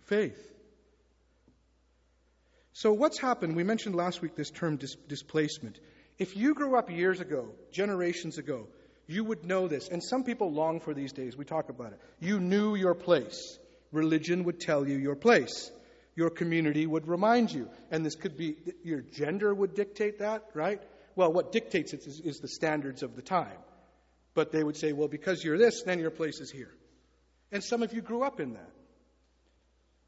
faith. 0.06 0.44
So, 2.72 2.92
what's 2.92 3.18
happened? 3.18 3.56
We 3.56 3.64
mentioned 3.64 3.94
last 3.94 4.22
week 4.22 4.34
this 4.36 4.50
term 4.50 4.76
dis- 4.76 4.96
displacement. 5.08 5.78
If 6.18 6.36
you 6.36 6.54
grew 6.54 6.76
up 6.76 6.90
years 6.90 7.20
ago, 7.20 7.50
generations 7.72 8.38
ago, 8.38 8.66
you 9.06 9.24
would 9.24 9.44
know 9.44 9.68
this. 9.68 9.88
And 9.88 10.02
some 10.02 10.22
people 10.22 10.52
long 10.52 10.80
for 10.80 10.94
these 10.94 11.12
days. 11.12 11.36
We 11.36 11.44
talk 11.44 11.70
about 11.70 11.92
it. 11.92 12.00
You 12.20 12.38
knew 12.38 12.74
your 12.74 12.94
place. 12.94 13.58
Religion 13.90 14.44
would 14.44 14.60
tell 14.60 14.86
you 14.86 14.96
your 14.96 15.16
place. 15.16 15.70
Your 16.18 16.30
community 16.30 16.84
would 16.84 17.06
remind 17.06 17.52
you. 17.52 17.68
And 17.92 18.04
this 18.04 18.16
could 18.16 18.36
be 18.36 18.56
your 18.82 19.02
gender 19.02 19.54
would 19.54 19.76
dictate 19.76 20.18
that, 20.18 20.42
right? 20.52 20.82
Well, 21.14 21.32
what 21.32 21.52
dictates 21.52 21.92
it 21.92 22.04
is, 22.08 22.18
is 22.18 22.40
the 22.40 22.48
standards 22.48 23.04
of 23.04 23.14
the 23.14 23.22
time. 23.22 23.60
But 24.34 24.50
they 24.50 24.64
would 24.64 24.76
say, 24.76 24.92
well, 24.92 25.06
because 25.06 25.44
you're 25.44 25.58
this, 25.58 25.84
then 25.84 26.00
your 26.00 26.10
place 26.10 26.40
is 26.40 26.50
here. 26.50 26.74
And 27.52 27.62
some 27.62 27.84
of 27.84 27.92
you 27.92 28.02
grew 28.02 28.24
up 28.24 28.40
in 28.40 28.54
that. 28.54 28.72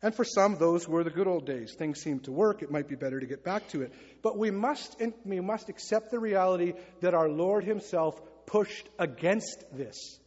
And 0.03 0.12
for 0.12 0.25
some, 0.25 0.57
those 0.57 0.88
were 0.88 1.05
the 1.05 1.11
good 1.11 1.29
old 1.29 1.46
days. 1.46 1.77
Things 1.79 2.01
seemed 2.01 2.25
to 2.25 2.33
work. 2.33 2.64
It 2.64 2.73
might 2.73 2.88
be 2.88 2.96
better 2.96 3.20
to 3.20 3.27
get 3.27 3.44
back 3.44 3.68
to 3.68 3.83
it. 3.83 3.94
But 4.20 4.37
we 4.37 4.51
must, 4.51 5.01
we 5.25 5.38
must 5.38 5.68
accept 5.68 6.11
the 6.11 6.18
reality 6.18 6.73
that 7.03 7.14
our 7.14 7.29
Lord 7.29 7.62
Himself 7.62 8.20
pushed 8.46 8.88
against 8.99 9.64
this. 9.73 10.18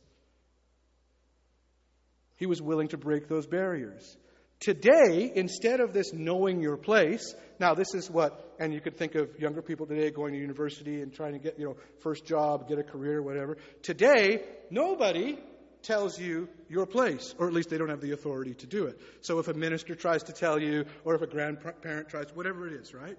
He 2.38 2.46
was 2.46 2.62
willing 2.62 2.88
to 2.90 2.98
break 2.98 3.28
those 3.28 3.48
barriers. 3.48 4.16
Today, 4.64 5.30
instead 5.36 5.82
of 5.82 5.92
this 5.92 6.14
knowing 6.14 6.62
your 6.62 6.78
place, 6.78 7.36
now 7.60 7.74
this 7.74 7.94
is 7.94 8.10
what, 8.10 8.56
and 8.60 8.74
you 8.74 8.80
could 8.80 8.96
think 8.96 9.14
of 9.14 9.38
younger 9.38 9.62
people 9.62 9.86
today 9.86 10.10
going 10.10 10.32
to 10.32 10.40
university 10.40 11.02
and 11.02 11.14
trying 11.14 11.34
to 11.34 11.40
get, 11.40 11.60
you 11.60 11.66
know, 11.66 11.76
first 12.00 12.26
job, 12.26 12.70
get 12.70 12.80
a 12.80 12.84
career, 12.84 13.22
whatever. 13.22 13.58
Today, 13.82 14.42
nobody 14.70 15.38
tells 15.82 16.18
you 16.18 16.48
your 16.70 16.86
place, 16.86 17.36
or 17.38 17.48
at 17.48 17.54
least 17.54 17.72
they 17.72 17.78
don't 17.78 17.90
have 17.90 18.00
the 18.00 18.14
authority 18.14 18.54
to 18.54 18.66
do 18.66 18.86
it. 18.86 19.02
So 19.20 19.40
if 19.40 19.50
a 19.50 19.54
minister 19.54 19.96
tries 19.96 20.24
to 20.24 20.32
tell 20.32 20.58
you, 20.58 20.86
or 21.04 21.16
if 21.16 21.22
a 21.22 21.28
grandparent 21.28 22.08
tries, 22.08 22.34
whatever 22.34 22.66
it 22.66 22.72
is, 22.72 22.94
right? 22.94 23.18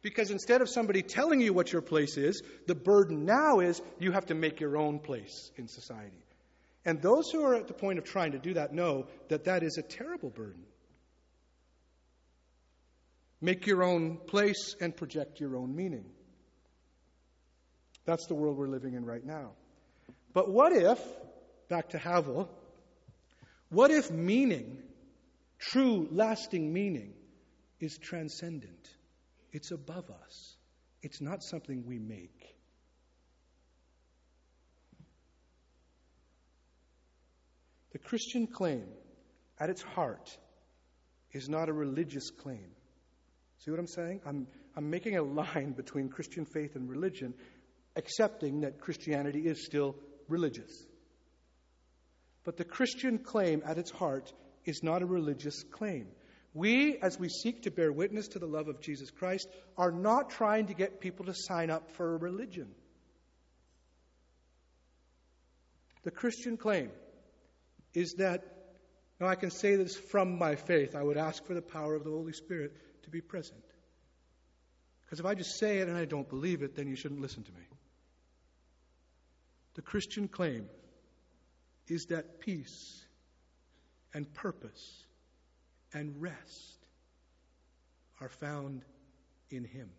Because 0.00 0.30
instead 0.30 0.62
of 0.62 0.68
somebody 0.68 1.02
telling 1.02 1.40
you 1.40 1.52
what 1.52 1.72
your 1.72 1.82
place 1.82 2.16
is, 2.16 2.40
the 2.68 2.76
burden 2.76 3.24
now 3.24 3.58
is 3.58 3.82
you 3.98 4.12
have 4.12 4.26
to 4.26 4.34
make 4.36 4.60
your 4.60 4.76
own 4.76 5.00
place 5.00 5.50
in 5.56 5.66
society. 5.66 6.24
And 6.84 7.02
those 7.02 7.32
who 7.32 7.42
are 7.42 7.56
at 7.56 7.66
the 7.66 7.74
point 7.74 7.98
of 7.98 8.04
trying 8.04 8.30
to 8.30 8.38
do 8.38 8.54
that 8.54 8.72
know 8.72 9.08
that 9.26 9.46
that 9.46 9.64
is 9.64 9.76
a 9.76 9.82
terrible 9.82 10.30
burden. 10.30 10.62
Make 13.44 13.66
your 13.66 13.82
own 13.82 14.16
place 14.16 14.74
and 14.80 14.96
project 14.96 15.38
your 15.38 15.54
own 15.58 15.76
meaning. 15.76 16.06
That's 18.06 18.26
the 18.26 18.34
world 18.34 18.56
we're 18.56 18.68
living 18.68 18.94
in 18.94 19.04
right 19.04 19.22
now. 19.22 19.50
But 20.32 20.50
what 20.50 20.72
if, 20.72 20.98
back 21.68 21.90
to 21.90 21.98
Havel, 21.98 22.48
what 23.68 23.90
if 23.90 24.10
meaning, 24.10 24.78
true, 25.58 26.08
lasting 26.10 26.72
meaning, 26.72 27.12
is 27.80 27.98
transcendent? 27.98 28.88
It's 29.52 29.72
above 29.72 30.10
us. 30.10 30.56
It's 31.02 31.20
not 31.20 31.42
something 31.42 31.84
we 31.86 31.98
make. 31.98 32.56
The 37.92 37.98
Christian 37.98 38.46
claim, 38.46 38.86
at 39.60 39.68
its 39.68 39.82
heart, 39.82 40.34
is 41.32 41.50
not 41.50 41.68
a 41.68 41.74
religious 41.74 42.30
claim. 42.30 42.70
See 43.64 43.70
what 43.70 43.80
I'm 43.80 43.86
saying? 43.86 44.20
I'm, 44.26 44.46
I'm 44.76 44.90
making 44.90 45.16
a 45.16 45.22
line 45.22 45.72
between 45.76 46.08
Christian 46.10 46.44
faith 46.44 46.76
and 46.76 46.88
religion, 46.88 47.34
accepting 47.96 48.60
that 48.60 48.80
Christianity 48.80 49.46
is 49.46 49.64
still 49.64 49.96
religious. 50.28 50.70
But 52.44 52.58
the 52.58 52.64
Christian 52.64 53.18
claim 53.18 53.62
at 53.64 53.78
its 53.78 53.90
heart 53.90 54.32
is 54.66 54.82
not 54.82 55.00
a 55.00 55.06
religious 55.06 55.62
claim. 55.62 56.08
We, 56.52 56.98
as 56.98 57.18
we 57.18 57.28
seek 57.28 57.62
to 57.62 57.70
bear 57.70 57.90
witness 57.90 58.28
to 58.28 58.38
the 58.38 58.46
love 58.46 58.68
of 58.68 58.80
Jesus 58.80 59.10
Christ, 59.10 59.48
are 59.78 59.90
not 59.90 60.30
trying 60.30 60.66
to 60.66 60.74
get 60.74 61.00
people 61.00 61.24
to 61.24 61.34
sign 61.34 61.70
up 61.70 61.90
for 61.92 62.14
a 62.14 62.18
religion. 62.18 62.68
The 66.02 66.10
Christian 66.10 66.58
claim 66.58 66.90
is 67.94 68.14
that, 68.18 68.44
now 69.20 69.26
I 69.26 69.36
can 69.36 69.50
say 69.50 69.76
this 69.76 69.96
from 69.96 70.38
my 70.38 70.54
faith, 70.54 70.94
I 70.94 71.02
would 71.02 71.16
ask 71.16 71.44
for 71.46 71.54
the 71.54 71.62
power 71.62 71.94
of 71.94 72.04
the 72.04 72.10
Holy 72.10 72.34
Spirit 72.34 72.72
to 73.04 73.10
be 73.10 73.20
present. 73.20 73.64
Because 75.02 75.20
if 75.20 75.26
I 75.26 75.34
just 75.34 75.58
say 75.58 75.78
it 75.78 75.88
and 75.88 75.96
I 75.96 76.04
don't 76.04 76.28
believe 76.28 76.62
it, 76.62 76.74
then 76.74 76.88
you 76.88 76.96
shouldn't 76.96 77.20
listen 77.20 77.42
to 77.44 77.52
me. 77.52 77.66
The 79.74 79.82
Christian 79.82 80.28
claim 80.28 80.66
is 81.86 82.06
that 82.06 82.40
peace 82.40 83.04
and 84.12 84.32
purpose 84.32 85.04
and 85.92 86.20
rest 86.20 86.86
are 88.20 88.28
found 88.28 88.84
in 89.50 89.64
Him. 89.64 89.90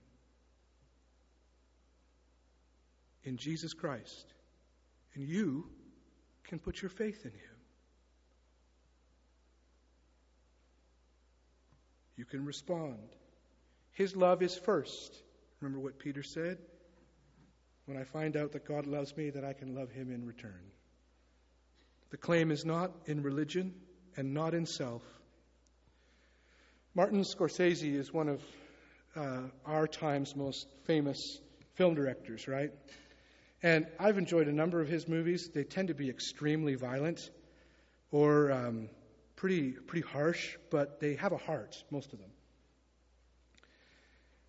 In 3.23 3.37
Jesus 3.37 3.73
Christ. 3.73 4.33
And 5.13 5.27
you 5.27 5.69
can 6.43 6.59
put 6.59 6.81
your 6.81 6.89
faith 6.89 7.25
in 7.25 7.31
Him. 7.31 7.54
You 12.17 12.25
can 12.25 12.45
respond. 12.45 12.97
His 13.91 14.15
love 14.15 14.41
is 14.41 14.55
first. 14.55 15.15
Remember 15.61 15.79
what 15.79 15.99
Peter 15.99 16.23
said? 16.23 16.57
When 17.85 17.97
I 17.97 18.03
find 18.03 18.35
out 18.35 18.51
that 18.53 18.67
God 18.67 18.87
loves 18.87 19.15
me, 19.15 19.29
that 19.29 19.43
I 19.43 19.53
can 19.53 19.75
love 19.75 19.91
him 19.91 20.11
in 20.11 20.25
return. 20.25 20.71
The 22.09 22.17
claim 22.17 22.51
is 22.51 22.65
not 22.65 22.91
in 23.05 23.21
religion 23.21 23.73
and 24.15 24.33
not 24.33 24.53
in 24.53 24.65
self. 24.65 25.03
Martin 26.93 27.21
Scorsese 27.21 27.93
is 27.93 28.13
one 28.13 28.29
of 28.29 28.41
uh, 29.15 29.41
our 29.65 29.87
time's 29.87 30.35
most 30.35 30.67
famous 30.85 31.39
film 31.75 31.93
directors, 31.93 32.47
right? 32.47 32.71
And 33.61 33.87
I've 33.99 34.17
enjoyed 34.17 34.47
a 34.47 34.53
number 34.53 34.81
of 34.81 34.87
his 34.87 35.07
movies. 35.07 35.49
They 35.53 35.63
tend 35.63 35.89
to 35.89 35.93
be 35.93 36.09
extremely 36.09 36.75
violent 36.75 37.29
or 38.11 38.51
um, 38.51 38.89
pretty, 39.45 39.73
pretty 39.73 40.07
harsh, 40.07 40.57
but 40.71 40.99
they 40.99 41.13
have 41.13 41.31
a 41.31 41.37
heart, 41.37 41.75
most 41.91 42.13
of 42.13 42.19
them. 42.19 42.31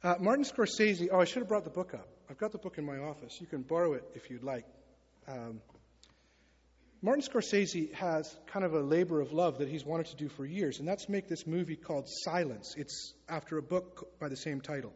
Uh, 0.03 0.15
Martin 0.21 0.43
Scorsese, 0.43 1.09
oh, 1.13 1.21
I 1.21 1.27
should 1.27 1.41
have 1.41 1.49
brought 1.49 1.65
the 1.65 1.71
book 1.71 1.93
up. 1.93 2.09
I've 2.31 2.39
got 2.39 2.51
the 2.51 2.57
book 2.57 2.79
in 2.79 2.87
my 2.87 2.97
office. 2.97 3.37
You 3.39 3.47
can 3.47 3.61
borrow 3.61 3.93
it 3.93 4.05
if 4.15 4.31
you'd 4.31 4.43
like. 4.43 4.65
Um, 5.29 5.61
Martin 7.03 7.23
Scorsese 7.23 7.93
has 7.93 8.35
kind 8.47 8.65
of 8.65 8.73
a 8.73 8.81
labor 8.81 9.21
of 9.21 9.33
love 9.33 9.59
that 9.59 9.69
he's 9.69 9.85
wanted 9.85 10.07
to 10.07 10.17
do 10.17 10.31
for 10.31 10.47
years, 10.47 10.79
and 10.79 10.89
that's 10.89 11.11
make 11.11 11.29
this 11.29 11.47
movie 11.47 11.77
called 11.77 12.09
Silence. 12.09 12.75
It's 12.79 13.13
after 13.29 13.59
a 13.59 13.63
book 13.63 14.19
by 14.19 14.31
the 14.31 14.37
same 14.37 14.63
title. 14.63 14.95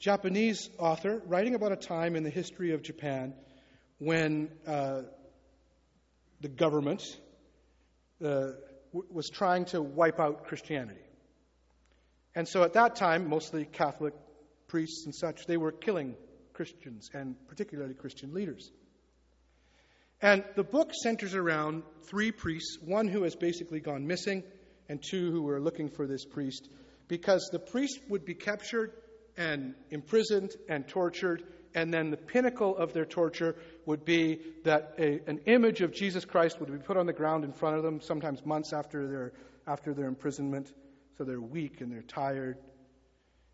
Japanese 0.00 0.68
author, 0.80 1.22
writing 1.26 1.54
about 1.54 1.70
a 1.70 1.76
time 1.76 2.16
in 2.16 2.24
the 2.24 2.30
history 2.30 2.74
of 2.74 2.82
Japan 2.82 3.34
when 3.98 4.50
uh, 4.66 5.02
the 6.40 6.48
government 6.48 7.04
uh, 8.24 8.48
was 9.10 9.28
trying 9.28 9.64
to 9.66 9.82
wipe 9.82 10.20
out 10.20 10.44
Christianity. 10.44 11.00
And 12.34 12.46
so 12.46 12.62
at 12.62 12.74
that 12.74 12.96
time, 12.96 13.28
mostly 13.28 13.64
Catholic 13.64 14.14
priests 14.68 15.04
and 15.06 15.14
such, 15.14 15.46
they 15.46 15.56
were 15.56 15.72
killing 15.72 16.14
Christians 16.52 17.10
and 17.14 17.34
particularly 17.48 17.94
Christian 17.94 18.34
leaders. 18.34 18.70
And 20.22 20.44
the 20.54 20.64
book 20.64 20.92
centers 21.02 21.34
around 21.34 21.82
three 22.04 22.32
priests 22.32 22.78
one 22.82 23.08
who 23.08 23.22
has 23.24 23.34
basically 23.34 23.80
gone 23.80 24.06
missing, 24.06 24.42
and 24.88 25.02
two 25.02 25.30
who 25.30 25.42
were 25.42 25.60
looking 25.60 25.88
for 25.88 26.06
this 26.06 26.24
priest, 26.24 26.68
because 27.08 27.48
the 27.52 27.58
priest 27.58 28.00
would 28.08 28.24
be 28.24 28.34
captured 28.34 28.92
and 29.36 29.74
imprisoned 29.90 30.52
and 30.68 30.86
tortured, 30.88 31.42
and 31.76 31.92
then 31.92 32.10
the 32.10 32.16
pinnacle 32.16 32.74
of 32.74 32.94
their 32.94 33.04
torture 33.04 33.54
would 33.84 34.04
be 34.04 34.40
that 34.64 34.94
a, 34.98 35.20
an 35.28 35.40
image 35.44 35.82
of 35.82 35.92
Jesus 35.92 36.24
Christ 36.24 36.58
would 36.58 36.72
be 36.72 36.78
put 36.78 36.96
on 36.96 37.04
the 37.04 37.12
ground 37.12 37.44
in 37.44 37.52
front 37.52 37.76
of 37.76 37.82
them, 37.82 38.00
sometimes 38.00 38.44
months 38.46 38.72
after 38.72 39.06
their, 39.06 39.32
after 39.66 39.92
their 39.92 40.06
imprisonment. 40.06 40.72
So 41.18 41.24
they're 41.24 41.38
weak 41.38 41.82
and 41.82 41.92
they're 41.92 42.00
tired. 42.00 42.56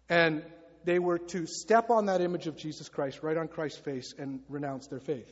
And 0.09 0.45
they 0.85 1.01
were 1.01 1.19
to 1.19 1.47
step 1.47 1.91
on 1.91 2.07
that 2.07 2.21
image 2.21 2.47
of 2.47 2.57
Jesus 2.57 2.89
Christ 2.89 3.21
right 3.23 3.37
on 3.37 3.49
Christ's 3.49 3.81
face 3.81 4.15
and 4.17 4.41
renounce 4.49 4.87
their 4.87 5.01
faith. 5.01 5.31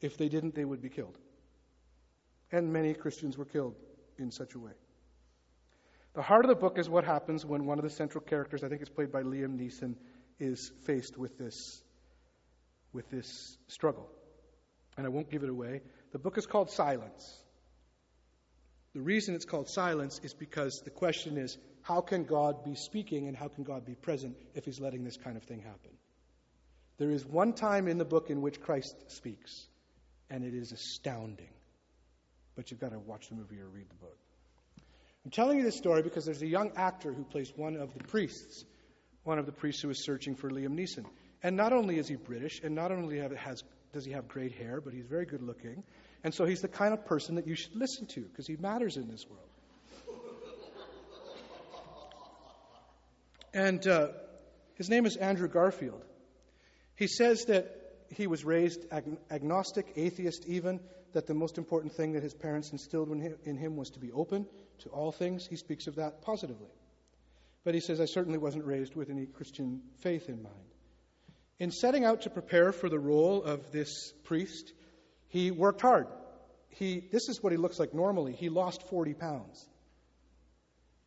If 0.00 0.16
they 0.16 0.28
didn't, 0.28 0.54
they 0.54 0.64
would 0.64 0.80
be 0.80 0.88
killed. 0.88 1.18
And 2.52 2.72
many 2.72 2.94
Christians 2.94 3.36
were 3.36 3.44
killed 3.44 3.74
in 4.16 4.30
such 4.30 4.54
a 4.54 4.60
way. 4.60 4.72
The 6.14 6.22
heart 6.22 6.44
of 6.44 6.50
the 6.50 6.54
book 6.54 6.78
is 6.78 6.88
what 6.88 7.04
happens 7.04 7.44
when 7.44 7.66
one 7.66 7.78
of 7.78 7.84
the 7.84 7.90
central 7.90 8.22
characters, 8.22 8.62
I 8.62 8.68
think 8.68 8.80
it's 8.80 8.90
played 8.90 9.10
by 9.10 9.22
Liam 9.22 9.58
Neeson, 9.58 9.96
is 10.38 10.70
faced 10.84 11.18
with 11.18 11.36
this, 11.38 11.82
with 12.96 13.08
this 13.10 13.56
struggle. 13.68 14.08
And 14.96 15.06
I 15.06 15.10
won't 15.10 15.30
give 15.30 15.44
it 15.44 15.50
away. 15.50 15.82
The 16.10 16.18
book 16.18 16.38
is 16.38 16.46
called 16.46 16.70
Silence. 16.70 17.42
The 18.96 19.02
reason 19.02 19.34
it's 19.34 19.44
called 19.44 19.68
silence 19.68 20.22
is 20.22 20.32
because 20.32 20.80
the 20.80 20.90
question 20.90 21.36
is 21.36 21.58
how 21.82 22.00
can 22.00 22.24
God 22.24 22.64
be 22.64 22.74
speaking 22.74 23.28
and 23.28 23.36
how 23.36 23.48
can 23.48 23.62
God 23.62 23.84
be 23.84 23.94
present 23.94 24.34
if 24.54 24.64
he's 24.64 24.80
letting 24.80 25.04
this 25.04 25.18
kind 25.18 25.36
of 25.36 25.42
thing 25.42 25.60
happen? 25.60 25.90
There 26.96 27.10
is 27.10 27.22
one 27.26 27.52
time 27.52 27.88
in 27.88 27.98
the 27.98 28.06
book 28.06 28.30
in 28.30 28.40
which 28.40 28.58
Christ 28.58 28.96
speaks, 29.08 29.66
and 30.30 30.42
it 30.42 30.54
is 30.54 30.72
astounding. 30.72 31.50
But 32.54 32.70
you've 32.70 32.80
got 32.80 32.92
to 32.92 32.98
watch 32.98 33.28
the 33.28 33.34
movie 33.34 33.60
or 33.60 33.68
read 33.68 33.90
the 33.90 33.96
book. 33.96 34.16
I'm 35.26 35.30
telling 35.30 35.58
you 35.58 35.64
this 35.64 35.76
story 35.76 36.00
because 36.00 36.24
there's 36.24 36.40
a 36.40 36.46
young 36.46 36.72
actor 36.74 37.12
who 37.12 37.24
plays 37.24 37.52
one 37.54 37.76
of 37.76 37.92
the 37.92 38.02
priests, 38.04 38.64
one 39.24 39.38
of 39.38 39.44
the 39.44 39.52
priests 39.52 39.82
who 39.82 39.90
is 39.90 40.02
searching 40.02 40.36
for 40.36 40.48
Liam 40.48 40.74
Neeson. 40.74 41.04
And 41.42 41.56
not 41.56 41.72
only 41.72 41.98
is 41.98 42.08
he 42.08 42.16
British, 42.16 42.60
and 42.62 42.74
not 42.74 42.90
only 42.90 43.18
has, 43.18 43.62
does 43.92 44.04
he 44.04 44.12
have 44.12 44.28
great 44.28 44.52
hair, 44.52 44.80
but 44.80 44.92
he's 44.92 45.06
very 45.06 45.26
good 45.26 45.42
looking, 45.42 45.82
and 46.24 46.34
so 46.34 46.44
he's 46.44 46.60
the 46.60 46.68
kind 46.68 46.92
of 46.92 47.04
person 47.04 47.36
that 47.36 47.46
you 47.46 47.54
should 47.54 47.76
listen 47.76 48.06
to 48.06 48.20
because 48.22 48.46
he 48.46 48.56
matters 48.56 48.96
in 48.96 49.08
this 49.08 49.26
world. 49.28 49.42
And 53.54 53.86
uh, 53.86 54.08
his 54.74 54.90
name 54.90 55.06
is 55.06 55.16
Andrew 55.16 55.48
Garfield. 55.48 56.04
He 56.94 57.06
says 57.06 57.46
that 57.46 57.74
he 58.10 58.26
was 58.26 58.44
raised 58.44 58.84
ag- 58.90 59.18
agnostic, 59.30 59.92
atheist 59.96 60.44
even, 60.46 60.80
that 61.12 61.26
the 61.26 61.34
most 61.34 61.56
important 61.56 61.94
thing 61.94 62.12
that 62.12 62.22
his 62.22 62.34
parents 62.34 62.72
instilled 62.72 63.10
in 63.10 63.20
him, 63.20 63.36
in 63.44 63.56
him 63.56 63.76
was 63.76 63.88
to 63.90 63.98
be 63.98 64.12
open 64.12 64.46
to 64.80 64.90
all 64.90 65.10
things. 65.10 65.46
He 65.46 65.56
speaks 65.56 65.86
of 65.86 65.94
that 65.94 66.20
positively. 66.20 66.68
But 67.64 67.74
he 67.74 67.80
says, 67.80 68.00
I 68.00 68.04
certainly 68.04 68.38
wasn't 68.38 68.66
raised 68.66 68.94
with 68.94 69.08
any 69.08 69.26
Christian 69.26 69.80
faith 70.00 70.28
in 70.28 70.42
mind. 70.42 70.75
In 71.58 71.70
setting 71.70 72.04
out 72.04 72.22
to 72.22 72.30
prepare 72.30 72.72
for 72.72 72.88
the 72.88 72.98
role 72.98 73.42
of 73.42 73.72
this 73.72 74.12
priest, 74.24 74.72
he 75.28 75.50
worked 75.50 75.80
hard. 75.80 76.06
He, 76.68 77.08
this 77.10 77.28
is 77.28 77.42
what 77.42 77.52
he 77.52 77.56
looks 77.56 77.78
like 77.78 77.94
normally. 77.94 78.32
He 78.32 78.50
lost 78.50 78.82
40 78.90 79.14
pounds. 79.14 79.66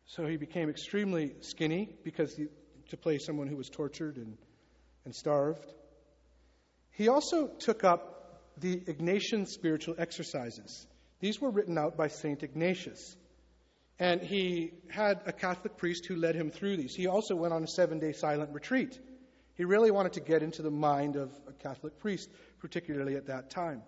So 0.06 0.26
he 0.26 0.36
became 0.36 0.68
extremely 0.68 1.34
skinny 1.40 1.88
because 2.02 2.34
he, 2.34 2.46
to 2.88 2.96
play 2.96 3.18
someone 3.18 3.46
who 3.46 3.56
was 3.56 3.70
tortured 3.70 4.16
and, 4.16 4.36
and 5.04 5.14
starved. 5.14 5.64
He 6.90 7.06
also 7.08 7.46
took 7.46 7.84
up 7.84 8.42
the 8.58 8.80
Ignatian 8.80 9.46
spiritual 9.46 9.94
exercises. 9.98 10.86
These 11.20 11.40
were 11.40 11.50
written 11.50 11.78
out 11.78 11.96
by 11.96 12.08
St. 12.08 12.42
Ignatius. 12.42 13.16
And 14.00 14.20
he 14.20 14.72
had 14.88 15.20
a 15.26 15.32
Catholic 15.32 15.76
priest 15.76 16.06
who 16.06 16.16
led 16.16 16.34
him 16.34 16.50
through 16.50 16.76
these. 16.78 16.94
He 16.94 17.06
also 17.06 17.36
went 17.36 17.54
on 17.54 17.62
a 17.62 17.68
seven 17.68 18.00
day 18.00 18.12
silent 18.12 18.52
retreat. 18.52 18.98
He 19.54 19.64
really 19.64 19.90
wanted 19.90 20.14
to 20.14 20.20
get 20.20 20.42
into 20.42 20.62
the 20.62 20.70
mind 20.70 21.16
of 21.16 21.30
a 21.48 21.52
Catholic 21.52 21.98
priest, 21.98 22.30
particularly 22.60 23.16
at 23.16 23.26
that 23.26 23.50
time. 23.50 23.82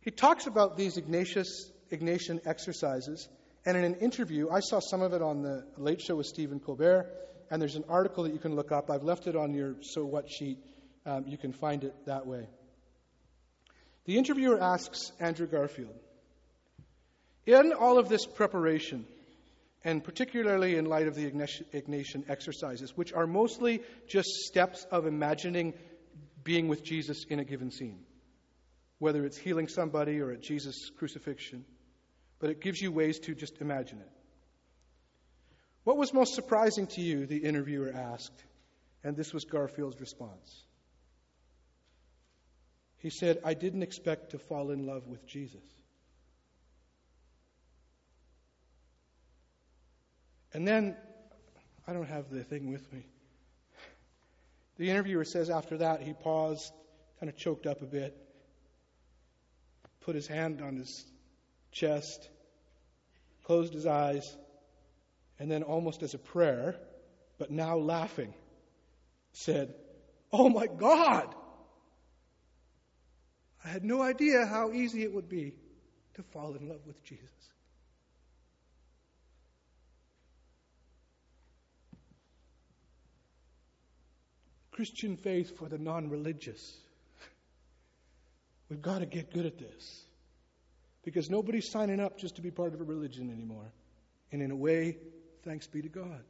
He 0.00 0.10
talks 0.10 0.46
about 0.46 0.76
these 0.76 0.96
Ignatius, 0.96 1.70
Ignatian 1.90 2.46
exercises, 2.46 3.28
and 3.64 3.76
in 3.76 3.82
an 3.82 3.96
interview, 3.96 4.48
I 4.48 4.60
saw 4.60 4.78
some 4.78 5.02
of 5.02 5.12
it 5.12 5.22
on 5.22 5.42
the 5.42 5.66
Late 5.76 6.00
Show 6.00 6.16
with 6.16 6.26
Stephen 6.26 6.60
Colbert, 6.60 7.10
and 7.50 7.60
there's 7.60 7.74
an 7.74 7.84
article 7.88 8.24
that 8.24 8.32
you 8.32 8.38
can 8.38 8.54
look 8.54 8.70
up. 8.70 8.90
I've 8.90 9.02
left 9.02 9.26
it 9.26 9.34
on 9.34 9.54
your 9.54 9.74
So 9.80 10.04
What 10.04 10.30
sheet 10.30 10.58
um, 11.04 11.24
you 11.26 11.36
can 11.36 11.52
find 11.52 11.84
it 11.84 11.94
that 12.06 12.26
way. 12.26 12.48
The 14.04 14.18
interviewer 14.18 14.60
asks 14.60 15.10
Andrew 15.18 15.46
Garfield, 15.48 15.94
in 17.44 17.72
all 17.72 17.98
of 17.98 18.08
this 18.08 18.26
preparation, 18.26 19.04
and 19.86 20.02
particularly 20.02 20.74
in 20.74 20.84
light 20.84 21.06
of 21.06 21.14
the 21.14 21.30
Ignatian 21.30 22.28
exercises, 22.28 22.96
which 22.96 23.12
are 23.12 23.26
mostly 23.26 23.80
just 24.08 24.28
steps 24.28 24.84
of 24.90 25.06
imagining 25.06 25.74
being 26.42 26.66
with 26.66 26.82
Jesus 26.82 27.24
in 27.30 27.38
a 27.38 27.44
given 27.44 27.70
scene, 27.70 28.00
whether 28.98 29.24
it's 29.24 29.38
healing 29.38 29.68
somebody 29.68 30.18
or 30.18 30.32
at 30.32 30.42
Jesus' 30.42 30.90
crucifixion, 30.98 31.64
but 32.40 32.50
it 32.50 32.60
gives 32.60 32.80
you 32.80 32.90
ways 32.90 33.20
to 33.20 33.34
just 33.36 33.60
imagine 33.60 34.00
it. 34.00 34.10
What 35.84 35.96
was 35.96 36.12
most 36.12 36.34
surprising 36.34 36.88
to 36.88 37.00
you? 37.00 37.24
The 37.24 37.38
interviewer 37.38 37.92
asked. 37.94 38.42
And 39.04 39.16
this 39.16 39.32
was 39.32 39.44
Garfield's 39.44 40.00
response. 40.00 40.64
He 42.98 43.10
said, 43.10 43.38
I 43.44 43.54
didn't 43.54 43.84
expect 43.84 44.30
to 44.30 44.38
fall 44.40 44.72
in 44.72 44.84
love 44.84 45.06
with 45.06 45.24
Jesus. 45.28 45.62
And 50.56 50.66
then, 50.66 50.96
I 51.86 51.92
don't 51.92 52.08
have 52.08 52.30
the 52.30 52.42
thing 52.42 52.72
with 52.72 52.90
me. 52.90 53.04
The 54.78 54.88
interviewer 54.88 55.26
says 55.26 55.50
after 55.50 55.76
that, 55.76 56.00
he 56.00 56.14
paused, 56.14 56.72
kind 57.20 57.28
of 57.28 57.36
choked 57.36 57.66
up 57.66 57.82
a 57.82 57.84
bit, 57.84 58.16
put 60.00 60.14
his 60.14 60.26
hand 60.26 60.62
on 60.62 60.76
his 60.76 61.04
chest, 61.72 62.30
closed 63.44 63.74
his 63.74 63.84
eyes, 63.84 64.34
and 65.38 65.50
then, 65.50 65.62
almost 65.62 66.02
as 66.02 66.14
a 66.14 66.18
prayer, 66.18 66.76
but 67.36 67.50
now 67.50 67.76
laughing, 67.76 68.32
said, 69.34 69.74
Oh 70.32 70.48
my 70.48 70.68
God! 70.68 71.34
I 73.62 73.68
had 73.68 73.84
no 73.84 74.00
idea 74.00 74.46
how 74.46 74.72
easy 74.72 75.02
it 75.02 75.12
would 75.12 75.28
be 75.28 75.54
to 76.14 76.22
fall 76.22 76.54
in 76.54 76.66
love 76.66 76.80
with 76.86 77.04
Jesus. 77.04 77.28
Christian 84.76 85.16
faith 85.16 85.56
for 85.56 85.70
the 85.70 85.78
non 85.78 86.10
religious. 86.10 86.76
We've 88.68 88.82
got 88.82 88.98
to 88.98 89.06
get 89.06 89.32
good 89.32 89.46
at 89.46 89.58
this. 89.58 90.02
Because 91.02 91.30
nobody's 91.30 91.70
signing 91.70 91.98
up 91.98 92.18
just 92.18 92.36
to 92.36 92.42
be 92.42 92.50
part 92.50 92.74
of 92.74 92.80
a 92.80 92.84
religion 92.84 93.30
anymore. 93.30 93.72
And 94.32 94.42
in 94.42 94.50
a 94.50 94.56
way, 94.56 94.98
thanks 95.44 95.66
be 95.66 95.80
to 95.80 95.88
God. 95.88 96.20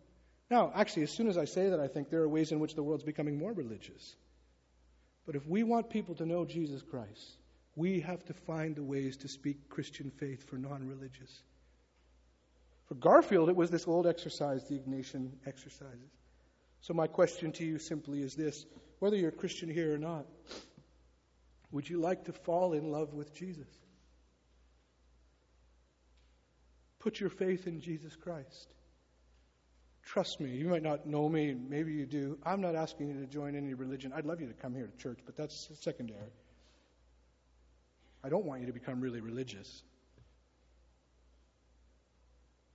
Now, 0.49 0.71
actually, 0.75 1.03
as 1.03 1.11
soon 1.11 1.29
as 1.29 1.37
I 1.37 1.45
say 1.45 1.71
that, 1.71 1.81
I 1.81 1.89
think 1.89 2.09
there 2.09 2.21
are 2.21 2.29
ways 2.29 2.53
in 2.53 2.61
which 2.61 2.75
the 2.75 2.83
world's 2.83 3.03
becoming 3.03 3.37
more 3.37 3.53
religious. 3.53 4.15
But 5.25 5.35
if 5.35 5.45
we 5.47 5.65
want 5.65 5.91
people 5.91 6.15
to 6.17 6.27
know 6.27 6.45
Jesus 6.45 6.83
Christ, 6.83 7.39
we 7.75 8.01
have 8.01 8.25
to 8.27 8.33
find 8.33 8.77
the 8.77 8.85
ways 8.85 9.17
to 9.19 9.29
speak 9.29 9.69
Christian 9.69 10.13
faith 10.21 10.49
for 10.49 10.57
non 10.57 10.87
religious. 10.87 11.43
For 12.87 12.95
Garfield, 12.95 13.49
it 13.49 13.57
was 13.57 13.71
this 13.71 13.89
old 13.89 14.07
exercise, 14.07 14.69
the 14.69 14.79
Ignatian 14.79 15.31
exercises. 15.47 16.13
So, 16.81 16.95
my 16.95 17.07
question 17.07 17.53
to 17.53 17.65
you 17.65 17.79
simply 17.79 18.23
is 18.23 18.35
this 18.35 18.67
whether 18.99 19.17
you're 19.17 19.31
a 19.31 19.33
Christian 19.33 19.69
here 19.69 19.95
or 19.95 19.99
not, 19.99 20.27
would 21.73 21.89
you 21.89 22.01
like 22.01 22.25
to 22.25 22.33
fall 22.33 22.73
in 22.73 22.91
love 22.91 23.13
with 23.13 23.35
Jesus? 23.35 23.69
Put 26.99 27.21
your 27.21 27.31
faith 27.31 27.67
in 27.67 27.81
Jesus 27.81 28.17
Christ. 28.17 28.73
Trust 30.03 30.41
me, 30.41 30.51
you 30.51 30.69
might 30.69 30.83
not 30.83 31.07
know 31.07 31.29
me, 31.29 31.55
maybe 31.55 31.93
you 31.93 32.07
do. 32.07 32.39
I'm 32.45 32.61
not 32.61 32.77
asking 32.77 33.09
you 33.09 33.21
to 33.21 33.27
join 33.27 33.57
any 33.57 33.75
religion. 33.75 34.13
I'd 34.15 34.25
love 34.25 34.41
you 34.41 34.47
to 34.47 34.55
come 34.55 34.75
here 34.75 34.87
to 34.87 34.97
church, 34.97 35.19
but 35.27 35.37
that's 35.37 35.69
secondary. 35.81 36.31
I 38.23 38.29
don't 38.29 38.45
want 38.45 38.61
you 38.61 38.67
to 38.69 38.73
become 38.73 39.01
really 39.01 39.21
religious. 39.21 39.83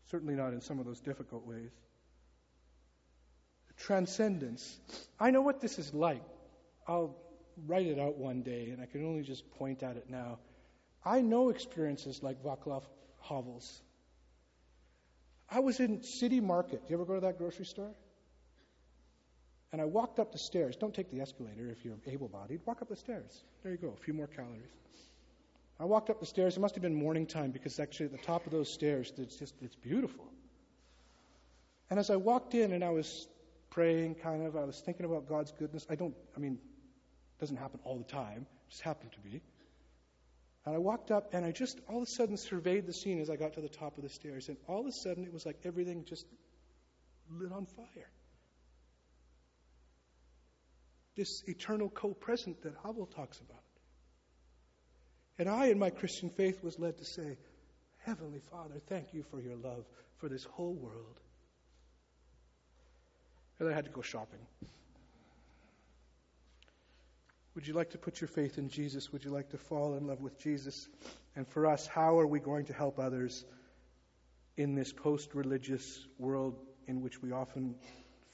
Certainly 0.10 0.36
not 0.36 0.54
in 0.54 0.62
some 0.62 0.80
of 0.80 0.86
those 0.86 1.00
difficult 1.00 1.46
ways. 1.48 1.72
Transcendence. 3.78 4.80
I 5.20 5.32
know 5.32 5.42
what 5.42 5.62
this 5.62 5.80
is 5.80 5.94
like. 5.94 6.24
I'll 6.88 7.16
write 7.68 7.88
it 7.88 8.00
out 8.00 8.18
one 8.18 8.42
day, 8.42 8.70
and 8.72 8.82
I 8.82 8.86
can 8.86 9.06
only 9.06 9.24
just 9.24 9.50
point 9.52 9.84
at 9.84 9.98
it 9.98 10.10
now. 10.10 10.40
I 11.04 11.22
know 11.22 11.50
experiences 11.50 12.22
like 12.22 12.44
Vaclav 12.44 12.84
Havel's 13.22 13.82
I 15.52 15.60
was 15.60 15.82
in 15.82 16.02
City 16.02 16.40
Market. 16.40 16.88
Do 16.88 16.94
you 16.94 16.96
ever 16.96 17.06
go 17.06 17.16
to 17.16 17.22
that 17.22 17.38
grocery 17.38 17.66
store? 17.66 17.92
And 19.74 19.82
I 19.82 19.86
walked 19.86 20.18
up 20.20 20.32
the 20.32 20.38
stairs. 20.38 20.78
Don't 20.78 20.94
take 20.94 21.12
the 21.12 21.20
escalator 21.20 21.70
if 21.70 21.84
you're 21.84 21.98
able 22.08 22.30
bodied. 22.30 22.62
Walk 22.66 22.82
up 22.82 22.88
the 22.88 22.96
stairs. 22.96 23.44
There 23.62 23.72
you 23.72 23.78
go, 23.78 23.90
a 23.90 24.02
few 24.02 24.14
more 24.14 24.28
calories. 24.28 24.72
I 25.78 25.86
walked 25.86 26.10
up 26.10 26.22
the 26.22 26.26
stairs. 26.26 26.56
It 26.56 26.62
must 26.62 26.76
have 26.76 26.82
been 26.82 26.96
morning 26.96 27.26
time 27.26 27.52
because 27.52 27.80
actually 27.80 28.08
at 28.08 28.12
the 28.14 28.18
top 28.20 28.46
of 28.46 28.52
those 28.52 28.72
stairs, 28.72 29.12
it's 29.18 29.36
just, 29.36 29.54
it's 29.62 29.76
beautiful. 29.76 30.26
And 31.90 32.00
as 32.00 32.10
I 32.10 32.16
walked 32.16 32.56
in 32.56 32.72
and 32.72 32.84
I 32.84 32.92
was 32.92 33.28
praying, 33.72 34.16
kind 34.16 34.46
of, 34.46 34.56
I 34.56 34.66
was 34.66 34.80
thinking 34.80 35.06
about 35.06 35.28
God's 35.28 35.52
goodness. 35.52 35.88
I 35.90 35.96
don't, 35.96 36.14
I 36.36 36.40
mean, 36.40 36.54
it 36.54 37.40
doesn't 37.40 37.58
happen 37.58 37.80
all 37.84 37.98
the 37.98 38.04
time, 38.04 38.46
it 38.68 38.70
just 38.70 38.84
happened 38.84 39.12
to 39.14 39.20
be. 39.20 39.42
And 40.66 40.76
I 40.76 40.78
walked 40.78 41.10
up 41.10 41.34
and 41.34 41.44
I 41.44 41.52
just 41.52 41.80
all 41.90 41.98
of 41.98 42.04
a 42.04 42.12
sudden 42.12 42.38
surveyed 42.38 42.86
the 42.86 42.94
scene 42.94 43.20
as 43.20 43.32
I 43.32 43.36
got 43.36 43.54
to 43.54 43.62
the 43.62 43.70
top 43.70 43.98
of 43.98 44.04
the 44.04 44.10
stairs. 44.10 44.48
And 44.48 44.58
all 44.68 44.82
of 44.82 44.86
a 44.86 44.92
sudden 44.92 45.24
it 45.24 45.34
was 45.34 45.44
like 45.44 45.58
everything 45.66 46.06
just 46.06 46.26
lit 47.32 47.52
on 47.52 47.66
fire. 47.66 48.10
This 51.16 51.44
eternal 51.48 51.90
co 51.90 52.14
present 52.14 52.62
that 52.62 52.74
Havel 52.84 53.08
talks 53.08 53.40
about. 53.40 53.64
And 55.40 55.50
I, 55.50 55.68
in 55.68 55.80
my 55.80 55.90
Christian 55.90 56.30
faith, 56.30 56.64
was 56.64 56.78
led 56.78 57.00
to 57.00 57.06
say, 57.06 57.38
Heavenly 58.06 58.42
Father, 58.52 58.80
thank 58.88 59.14
you 59.14 59.24
for 59.24 59.42
your 59.42 59.56
love 59.56 59.86
for 60.18 60.30
this 60.30 60.44
whole 60.44 60.74
world. 60.74 61.20
I 63.70 63.74
had 63.74 63.86
to 63.86 63.92
go 63.92 64.02
shopping. 64.02 64.40
Would 67.56 67.68
you 67.68 67.74
like 67.74 67.90
to 67.92 67.98
put 67.98 68.22
your 68.22 68.30
faith 68.30 68.58
in 68.58 68.70
Jesus? 68.70 69.12
Would 69.12 69.26
you 69.26 69.32
like 69.32 69.50
to 69.50 69.58
fall 69.58 69.96
in 69.96 70.08
love 70.08 70.22
with 70.22 70.40
Jesus? 70.40 70.88
And 71.36 71.48
for 71.48 71.66
us, 71.66 71.86
how 71.86 72.18
are 72.18 72.28
we 72.28 72.40
going 72.40 72.66
to 72.66 72.74
help 72.74 72.98
others 72.98 73.44
in 74.58 74.74
this 74.74 74.94
post 74.94 75.36
religious 75.36 76.06
world 76.18 76.56
in 76.88 77.02
which 77.02 77.22
we 77.22 77.32
often 77.32 77.76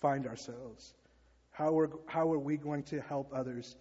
find 0.02 0.28
ourselves? 0.28 0.94
How 1.52 1.78
are, 1.80 1.90
how 2.06 2.32
are 2.32 2.40
we 2.40 2.58
going 2.58 2.84
to 2.84 3.02
help 3.02 3.32
others 3.34 3.76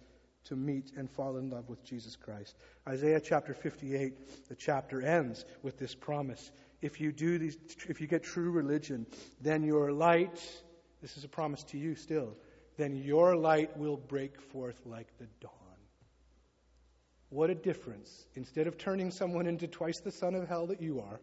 to 0.45 0.55
meet 0.55 0.93
and 0.97 1.09
fall 1.09 1.37
in 1.37 1.51
love 1.51 1.69
with 1.69 1.83
Jesus 1.83 2.15
Christ? 2.15 2.55
Isaiah 2.87 3.21
chapter 3.21 3.53
58, 3.53 4.49
the 4.49 4.55
chapter 4.55 5.01
ends 5.01 5.45
with 5.61 5.77
this 5.77 5.93
promise. 5.93 6.51
If 6.81 6.99
you 6.99 7.11
do 7.11 7.37
these, 7.37 7.57
if 7.87 8.01
you 8.01 8.07
get 8.07 8.23
true 8.23 8.49
religion, 8.49 9.05
then 9.41 9.63
your 9.63 9.91
light, 9.91 10.41
this 11.07 11.15
is 11.15 11.23
a 11.23 11.29
promise 11.29 11.63
to 11.63 11.77
you 11.77 11.95
still, 11.95 12.35
then 12.75 12.93
your 12.93 13.37
light 13.37 13.77
will 13.77 13.95
break 13.95 14.41
forth 14.41 14.77
like 14.85 15.07
the 15.19 15.27
dawn. 15.39 15.53
What 17.29 17.49
a 17.49 17.55
difference. 17.55 18.25
Instead 18.35 18.67
of 18.67 18.77
turning 18.77 19.09
someone 19.11 19.47
into 19.47 19.67
twice 19.67 20.01
the 20.01 20.11
son 20.11 20.35
of 20.35 20.49
hell 20.49 20.67
that 20.67 20.81
you 20.81 20.99
are, 20.99 21.21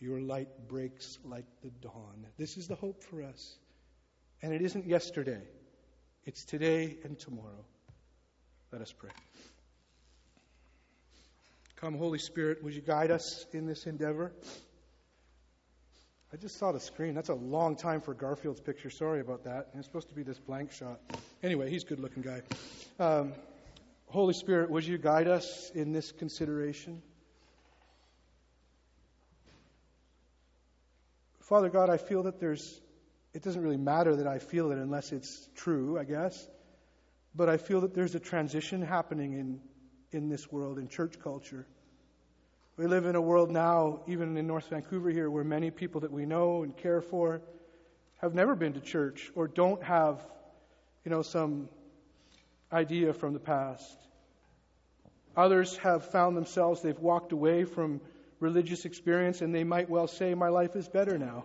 your 0.00 0.20
light 0.20 0.48
breaks 0.68 1.18
like 1.22 1.44
the 1.62 1.68
dawn. 1.82 2.26
This 2.38 2.56
is 2.56 2.66
the 2.66 2.74
hope 2.74 3.02
for 3.02 3.22
us. 3.22 3.58
And 4.40 4.54
it 4.54 4.62
isn't 4.62 4.86
yesterday, 4.86 5.42
it's 6.24 6.46
today 6.46 6.96
and 7.04 7.18
tomorrow. 7.18 7.66
Let 8.72 8.80
us 8.80 8.90
pray. 8.90 9.10
Come, 11.76 11.98
Holy 11.98 12.18
Spirit, 12.18 12.64
would 12.64 12.72
you 12.72 12.80
guide 12.80 13.10
us 13.10 13.44
in 13.52 13.66
this 13.66 13.84
endeavor? 13.84 14.32
I 16.32 16.38
just 16.38 16.56
saw 16.56 16.72
the 16.72 16.80
screen. 16.80 17.14
That's 17.14 17.28
a 17.28 17.34
long 17.34 17.76
time 17.76 18.00
for 18.00 18.14
Garfield's 18.14 18.60
picture. 18.60 18.88
Sorry 18.88 19.20
about 19.20 19.44
that. 19.44 19.68
It's 19.74 19.86
supposed 19.86 20.08
to 20.08 20.14
be 20.14 20.22
this 20.22 20.38
blank 20.38 20.72
shot. 20.72 20.98
Anyway, 21.42 21.68
he's 21.68 21.82
a 21.82 21.86
good 21.86 22.00
looking 22.00 22.22
guy. 22.22 22.40
Um, 22.98 23.34
Holy 24.06 24.32
Spirit, 24.32 24.70
would 24.70 24.86
you 24.86 24.96
guide 24.96 25.28
us 25.28 25.70
in 25.74 25.92
this 25.92 26.10
consideration? 26.10 27.02
Father 31.40 31.68
God, 31.68 31.90
I 31.90 31.98
feel 31.98 32.22
that 32.22 32.40
there's, 32.40 32.80
it 33.34 33.42
doesn't 33.42 33.60
really 33.60 33.76
matter 33.76 34.16
that 34.16 34.26
I 34.26 34.38
feel 34.38 34.72
it 34.72 34.78
unless 34.78 35.12
it's 35.12 35.50
true, 35.54 35.98
I 35.98 36.04
guess. 36.04 36.48
But 37.34 37.50
I 37.50 37.58
feel 37.58 37.82
that 37.82 37.94
there's 37.94 38.14
a 38.14 38.20
transition 38.20 38.80
happening 38.80 39.34
in, 39.34 39.60
in 40.12 40.30
this 40.30 40.50
world, 40.50 40.78
in 40.78 40.88
church 40.88 41.20
culture. 41.22 41.66
We 42.76 42.86
live 42.86 43.04
in 43.04 43.16
a 43.16 43.20
world 43.20 43.50
now, 43.50 44.00
even 44.06 44.36
in 44.36 44.46
North 44.46 44.68
Vancouver 44.68 45.10
here, 45.10 45.30
where 45.30 45.44
many 45.44 45.70
people 45.70 46.00
that 46.02 46.12
we 46.12 46.24
know 46.24 46.62
and 46.62 46.74
care 46.74 47.02
for 47.02 47.42
have 48.22 48.34
never 48.34 48.54
been 48.54 48.72
to 48.72 48.80
church 48.80 49.30
or 49.34 49.46
don't 49.46 49.82
have, 49.82 50.24
you 51.04 51.10
know, 51.10 51.20
some 51.20 51.68
idea 52.72 53.12
from 53.12 53.34
the 53.34 53.40
past. 53.40 53.98
Others 55.36 55.76
have 55.78 56.10
found 56.10 56.36
themselves, 56.36 56.80
they've 56.80 56.98
walked 56.98 57.32
away 57.32 57.64
from 57.64 58.00
religious 58.40 58.86
experience 58.86 59.42
and 59.42 59.54
they 59.54 59.64
might 59.64 59.90
well 59.90 60.08
say, 60.08 60.32
My 60.34 60.48
life 60.48 60.74
is 60.74 60.88
better 60.88 61.18
now. 61.18 61.44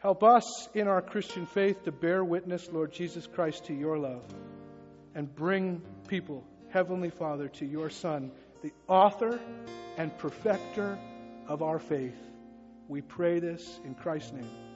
Help 0.00 0.22
us 0.24 0.68
in 0.74 0.88
our 0.88 1.02
Christian 1.02 1.46
faith 1.46 1.84
to 1.84 1.92
bear 1.92 2.24
witness, 2.24 2.68
Lord 2.72 2.92
Jesus 2.92 3.26
Christ, 3.26 3.66
to 3.66 3.74
your 3.74 3.98
love 3.98 4.22
and 5.14 5.34
bring 5.34 5.82
people, 6.06 6.44
Heavenly 6.70 7.10
Father, 7.10 7.48
to 7.48 7.66
your 7.66 7.90
Son, 7.90 8.30
the 8.62 8.72
author 8.86 9.40
and 9.96 10.16
perfecter 10.18 10.98
of 11.46 11.62
our 11.62 11.78
faith. 11.78 12.16
We 12.88 13.00
pray 13.02 13.38
this 13.38 13.80
in 13.84 13.94
Christ's 13.94 14.32
name. 14.32 14.67